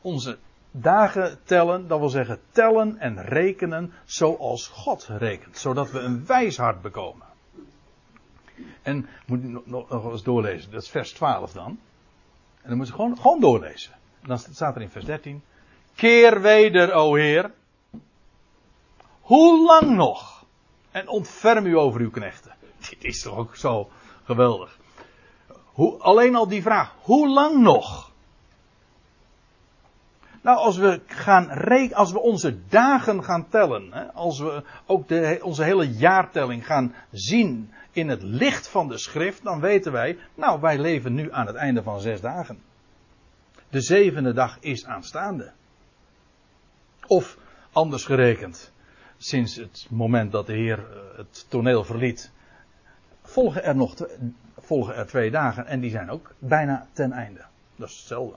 onze 0.00 0.38
dagen 0.72 1.38
tellen, 1.44 1.88
dat 1.88 1.98
wil 1.98 2.08
zeggen 2.08 2.40
tellen 2.50 2.98
en 2.98 3.24
rekenen 3.24 3.92
zoals 4.04 4.68
God 4.68 5.04
rekent, 5.04 5.58
zodat 5.58 5.90
we 5.90 5.98
een 5.98 6.26
wijs 6.26 6.56
hart 6.56 6.82
bekomen. 6.82 7.26
En 8.82 9.08
moet 9.26 9.44
nog, 9.44 9.66
nog, 9.66 9.88
nog 9.88 10.10
eens 10.12 10.22
doorlezen, 10.22 10.70
dat 10.70 10.82
is 10.82 10.88
vers 10.88 11.12
12 11.12 11.52
dan. 11.52 11.78
En 12.62 12.68
dan 12.68 12.76
moet 12.76 12.86
je 12.86 12.92
gewoon, 12.92 13.16
gewoon 13.16 13.40
doorlezen. 13.40 13.92
En 14.22 14.28
dan 14.28 14.38
staat 14.38 14.76
er 14.76 14.82
in 14.82 14.90
vers 14.90 15.04
13: 15.04 15.42
Keer 15.94 16.40
weder, 16.40 16.92
o 16.92 17.14
Heer. 17.14 17.52
Hoe 19.20 19.64
lang 19.66 19.96
nog? 19.96 20.44
En 20.90 21.08
ontferm 21.08 21.66
u 21.66 21.78
over 21.78 22.00
uw 22.00 22.10
knechten. 22.10 22.54
Dit 22.90 23.04
is 23.04 23.22
toch 23.22 23.36
ook 23.36 23.56
zo 23.56 23.90
geweldig. 24.24 24.78
Hoe, 25.64 25.98
alleen 25.98 26.34
al 26.34 26.48
die 26.48 26.62
vraag, 26.62 26.94
hoe 27.00 27.28
lang 27.28 27.58
nog? 27.58 28.11
Nou, 30.42 30.58
als 30.58 30.76
we 30.76 31.00
gaan 31.06 31.50
rekenen, 31.50 31.96
als 31.96 32.12
we 32.12 32.20
onze 32.20 32.58
dagen 32.68 33.24
gaan 33.24 33.48
tellen, 33.48 33.92
hè, 33.92 34.12
als 34.12 34.38
we 34.38 34.62
ook 34.86 35.08
de, 35.08 35.40
onze 35.42 35.62
hele 35.62 35.90
jaartelling 35.90 36.66
gaan 36.66 36.94
zien 37.10 37.72
in 37.92 38.08
het 38.08 38.22
licht 38.22 38.68
van 38.68 38.88
de 38.88 38.98
schrift, 38.98 39.42
dan 39.42 39.60
weten 39.60 39.92
wij, 39.92 40.18
nou, 40.34 40.60
wij 40.60 40.78
leven 40.78 41.14
nu 41.14 41.32
aan 41.32 41.46
het 41.46 41.56
einde 41.56 41.82
van 41.82 42.00
zes 42.00 42.20
dagen. 42.20 42.62
De 43.68 43.80
zevende 43.80 44.32
dag 44.32 44.56
is 44.60 44.86
aanstaande. 44.86 45.52
Of 47.06 47.38
anders 47.72 48.04
gerekend, 48.04 48.72
sinds 49.16 49.56
het 49.56 49.86
moment 49.90 50.32
dat 50.32 50.46
de 50.46 50.52
Heer 50.52 50.78
eh, 50.78 51.16
het 51.16 51.46
toneel 51.48 51.84
verliet, 51.84 52.30
volgen 53.22 53.64
er 53.64 53.76
nog 53.76 53.94
volgen 54.58 54.94
er 54.94 55.06
twee 55.06 55.30
dagen 55.30 55.66
en 55.66 55.80
die 55.80 55.90
zijn 55.90 56.10
ook 56.10 56.34
bijna 56.38 56.86
ten 56.92 57.12
einde. 57.12 57.44
Dat 57.76 57.88
is 57.88 57.96
hetzelfde. 57.96 58.36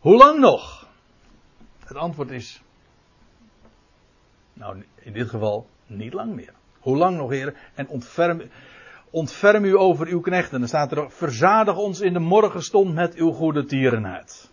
Hoe 0.00 0.16
lang 0.16 0.38
nog? 0.38 0.88
Het 1.78 1.96
antwoord 1.96 2.30
is, 2.30 2.62
nou 4.52 4.84
in 4.94 5.12
dit 5.12 5.28
geval 5.28 5.66
niet 5.86 6.12
lang 6.12 6.34
meer. 6.34 6.52
Hoe 6.80 6.96
lang 6.96 7.16
nog, 7.16 7.30
heren? 7.30 7.54
En 7.74 7.88
ontferm, 7.88 8.42
ontferm 9.10 9.64
u 9.64 9.76
over 9.76 10.06
uw 10.06 10.20
knechten. 10.20 10.58
Dan 10.58 10.68
staat 10.68 10.92
er, 10.92 11.10
verzadig 11.10 11.76
ons 11.76 12.00
in 12.00 12.12
de 12.12 12.18
morgenstond 12.18 12.94
met 12.94 13.14
uw 13.14 13.30
goede 13.30 13.64
tierenheid. 13.64 14.50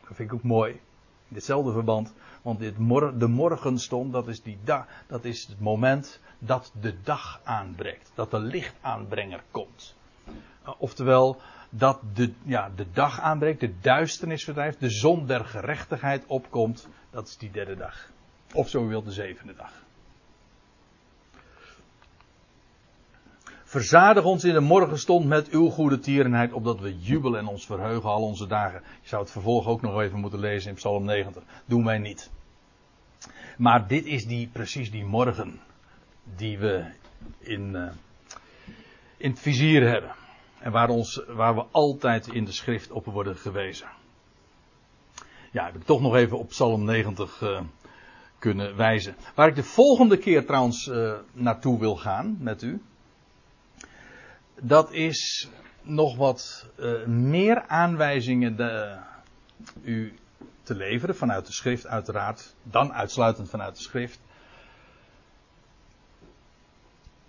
Dat 0.00 0.16
vind 0.16 0.30
ik 0.30 0.34
ook 0.34 0.42
mooi. 0.42 0.72
In 0.72 1.34
ditzelfde 1.34 1.72
verband. 1.72 2.14
Want 2.42 2.58
dit 2.58 2.78
mor 2.78 3.18
de 3.18 3.28
morgenstond, 3.28 4.12
dat 4.12 4.28
is, 4.28 4.42
die 4.42 4.58
da 4.64 4.86
dat 5.06 5.24
is 5.24 5.46
het 5.46 5.60
moment 5.60 6.20
dat 6.38 6.72
de 6.80 6.94
dag 7.02 7.40
aanbreekt. 7.44 8.12
Dat 8.14 8.30
de 8.30 8.40
lichtaanbrenger 8.40 9.42
komt. 9.50 9.94
Uh, 10.64 10.74
oftewel, 10.78 11.40
dat 11.70 12.00
de, 12.14 12.32
ja, 12.42 12.70
de 12.76 12.86
dag 12.92 13.20
aanbreekt, 13.20 13.60
de 13.60 13.80
duisternis 13.80 14.44
verdrijft, 14.44 14.80
de 14.80 14.90
zon 14.90 15.26
der 15.26 15.44
gerechtigheid 15.44 16.24
opkomt. 16.26 16.88
Dat 17.10 17.28
is 17.28 17.36
die 17.36 17.50
derde 17.50 17.76
dag. 17.76 18.10
Of 18.52 18.68
zo 18.68 18.88
u 18.88 19.02
de 19.02 19.12
zevende 19.12 19.54
dag. 19.54 19.72
Verzadig 23.64 24.24
ons 24.24 24.44
in 24.44 24.52
de 24.52 24.60
morgenstond 24.60 25.26
met 25.26 25.48
uw 25.48 25.68
goede 25.68 25.98
tierenheid, 25.98 26.52
opdat 26.52 26.80
we 26.80 26.98
jubelen 26.98 27.40
en 27.40 27.46
ons 27.46 27.66
verheugen 27.66 28.10
al 28.10 28.22
onze 28.22 28.46
dagen. 28.46 28.82
Je 29.02 29.08
zou 29.08 29.22
het 29.22 29.30
vervolg 29.30 29.66
ook 29.66 29.80
nog 29.80 30.00
even 30.00 30.18
moeten 30.18 30.40
lezen 30.40 30.70
in 30.70 30.76
Psalm 30.76 31.04
90. 31.04 31.42
Doen 31.64 31.84
wij 31.84 31.98
niet. 31.98 32.30
Maar 33.56 33.86
dit 33.86 34.04
is 34.04 34.26
die, 34.26 34.48
precies 34.52 34.90
die 34.90 35.04
morgen 35.04 35.60
die 36.36 36.58
we 36.58 36.84
in, 37.38 37.74
uh, 37.74 37.90
in 39.16 39.30
het 39.30 39.40
vizier 39.40 39.88
hebben. 39.88 40.14
En 40.60 40.72
waar, 40.72 40.88
ons, 40.88 41.22
waar 41.28 41.54
we 41.54 41.64
altijd 41.70 42.28
in 42.28 42.44
de 42.44 42.52
schrift 42.52 42.90
op 42.90 43.04
worden 43.04 43.36
gewezen. 43.36 43.88
Ja, 45.52 45.64
heb 45.64 45.74
ik 45.74 45.84
toch 45.84 46.00
nog 46.00 46.14
even 46.14 46.38
op 46.38 46.48
Psalm 46.48 46.84
90 46.84 47.40
uh, 47.40 47.60
kunnen 48.38 48.76
wijzen. 48.76 49.16
Waar 49.34 49.48
ik 49.48 49.54
de 49.54 49.62
volgende 49.62 50.16
keer 50.16 50.46
trouwens 50.46 50.86
uh, 50.86 51.12
naartoe 51.32 51.78
wil 51.78 51.96
gaan 51.96 52.36
met 52.40 52.62
u 52.62 52.82
dat 54.60 54.92
is 54.92 55.48
nog 55.82 56.16
wat 56.16 56.66
uh, 56.78 57.06
meer 57.06 57.62
aanwijzingen 57.66 58.56
de, 58.56 58.96
u 59.82 60.14
te 60.62 60.74
leveren 60.74 61.16
vanuit 61.16 61.46
de 61.46 61.52
schrift 61.52 61.86
uiteraard, 61.86 62.54
dan 62.62 62.92
uitsluitend 62.92 63.50
vanuit 63.50 63.76
de 63.76 63.82
schrift. 63.82 64.20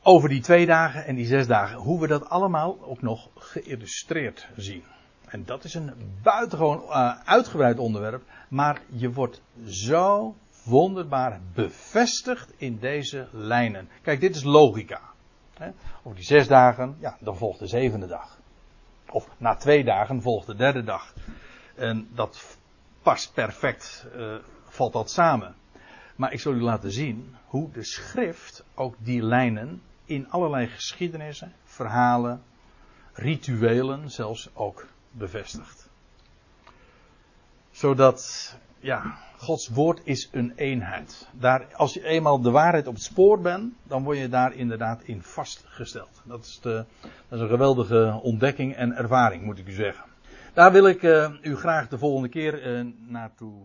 Over 0.04 0.30
die 0.30 0.41
twee 0.41 0.66
dagen 0.66 1.06
en 1.06 1.16
die 1.16 1.26
zes 1.26 1.47
dagen, 1.47 1.78
hoe 1.78 1.99
we 1.99 2.08
dat 2.08 2.30
allemaal 2.30 2.78
ook 2.82 3.02
nog 3.02 3.30
geïllustreerd 3.36 4.47
zien. 4.56 4.84
En 5.26 5.45
dat 5.45 5.64
is 5.64 5.74
een 5.74 5.93
buitengewoon 6.22 6.84
uh, 6.84 7.20
uitgebreid 7.26 7.80
onderwerp, 7.80 8.24
maar 8.49 8.82
je 8.88 9.12
wordt 9.12 9.41
zo 9.66 10.36
wonderbaar 10.64 11.39
bevestigd 11.54 12.54
in 12.58 12.80
deze 12.80 13.28
lijnen. 13.32 13.89
Kijk, 14.02 14.20
dit 14.20 14.36
is 14.36 14.43
logica. 14.43 15.02
Hè, 15.54 15.70
over 16.04 16.16
die 16.16 16.26
zes 16.26 16.47
dagen, 16.47 16.95
ja, 16.99 17.18
dan 17.20 17.38
volgt 17.38 17.60
de 17.60 17.68
zevende 17.68 18.08
dag. 18.08 18.38
Of 19.10 19.30
na 19.38 19.56
twee 19.56 19.84
dagen 19.84 20.22
volgt 20.22 20.47
de 20.47 20.56
derde 20.56 20.84
dag. 20.84 21.14
En 21.76 22.08
dat 22.14 22.58
past 23.02 23.34
perfect, 23.34 24.08
uh, 24.16 24.36
valt 24.64 24.93
dat 24.93 25.12
samen. 25.12 25.56
Maar 26.16 26.34
ik 26.34 26.39
zal 26.39 26.54
u 26.54 26.62
laten 26.62 26.91
zien 26.91 27.36
hoe 27.45 27.72
de 27.72 27.84
schrift 27.84 28.64
ook 28.76 28.95
die 28.97 29.24
lijnen 29.24 29.82
in 30.12 30.30
allerlei 30.30 30.68
geschiedenissen, 30.68 31.53
verhalen, 31.64 32.41
rituelen 33.14 34.12
zelfs 34.12 34.49
ook 34.53 34.88
bevestigt. 35.12 35.89
Zodat, 37.72 38.55
ja, 38.80 39.18
Gods 39.38 39.68
woord 39.68 40.01
is 40.03 40.30
een 40.32 40.53
eenheid. 40.55 41.28
Daar, 41.32 41.76
als 41.76 41.93
je 41.93 42.03
eenmaal 42.03 42.41
de 42.41 42.51
waarheid 42.51 42.88
op 42.88 42.93
het 42.93 43.03
spoor 43.03 43.41
bent, 43.41 43.74
dan 43.84 44.03
word 44.03 44.18
je 44.18 44.30
daar 44.30 44.53
inderdaad 44.53 45.03
in 45.03 45.22
vastgesteld. 45.22 46.22
Dat 46.24 46.45
is, 46.45 46.59
de, 46.62 46.86
dat 47.01 47.39
is 47.39 47.39
een 47.39 47.47
geweldige 47.47 48.20
ontdekking 48.24 48.76
en 48.76 48.95
ervaring, 48.95 49.43
moet 49.43 49.57
ik 49.57 49.68
u 49.68 49.72
zeggen. 49.72 50.05
Daar 50.53 50.72
wil 50.72 50.88
ik 50.88 51.01
uh, 51.01 51.34
u 51.41 51.55
graag 51.55 51.88
de 51.88 51.97
volgende 51.97 52.30
keer 52.30 52.80
uh, 52.80 52.93
naartoe 53.07 53.62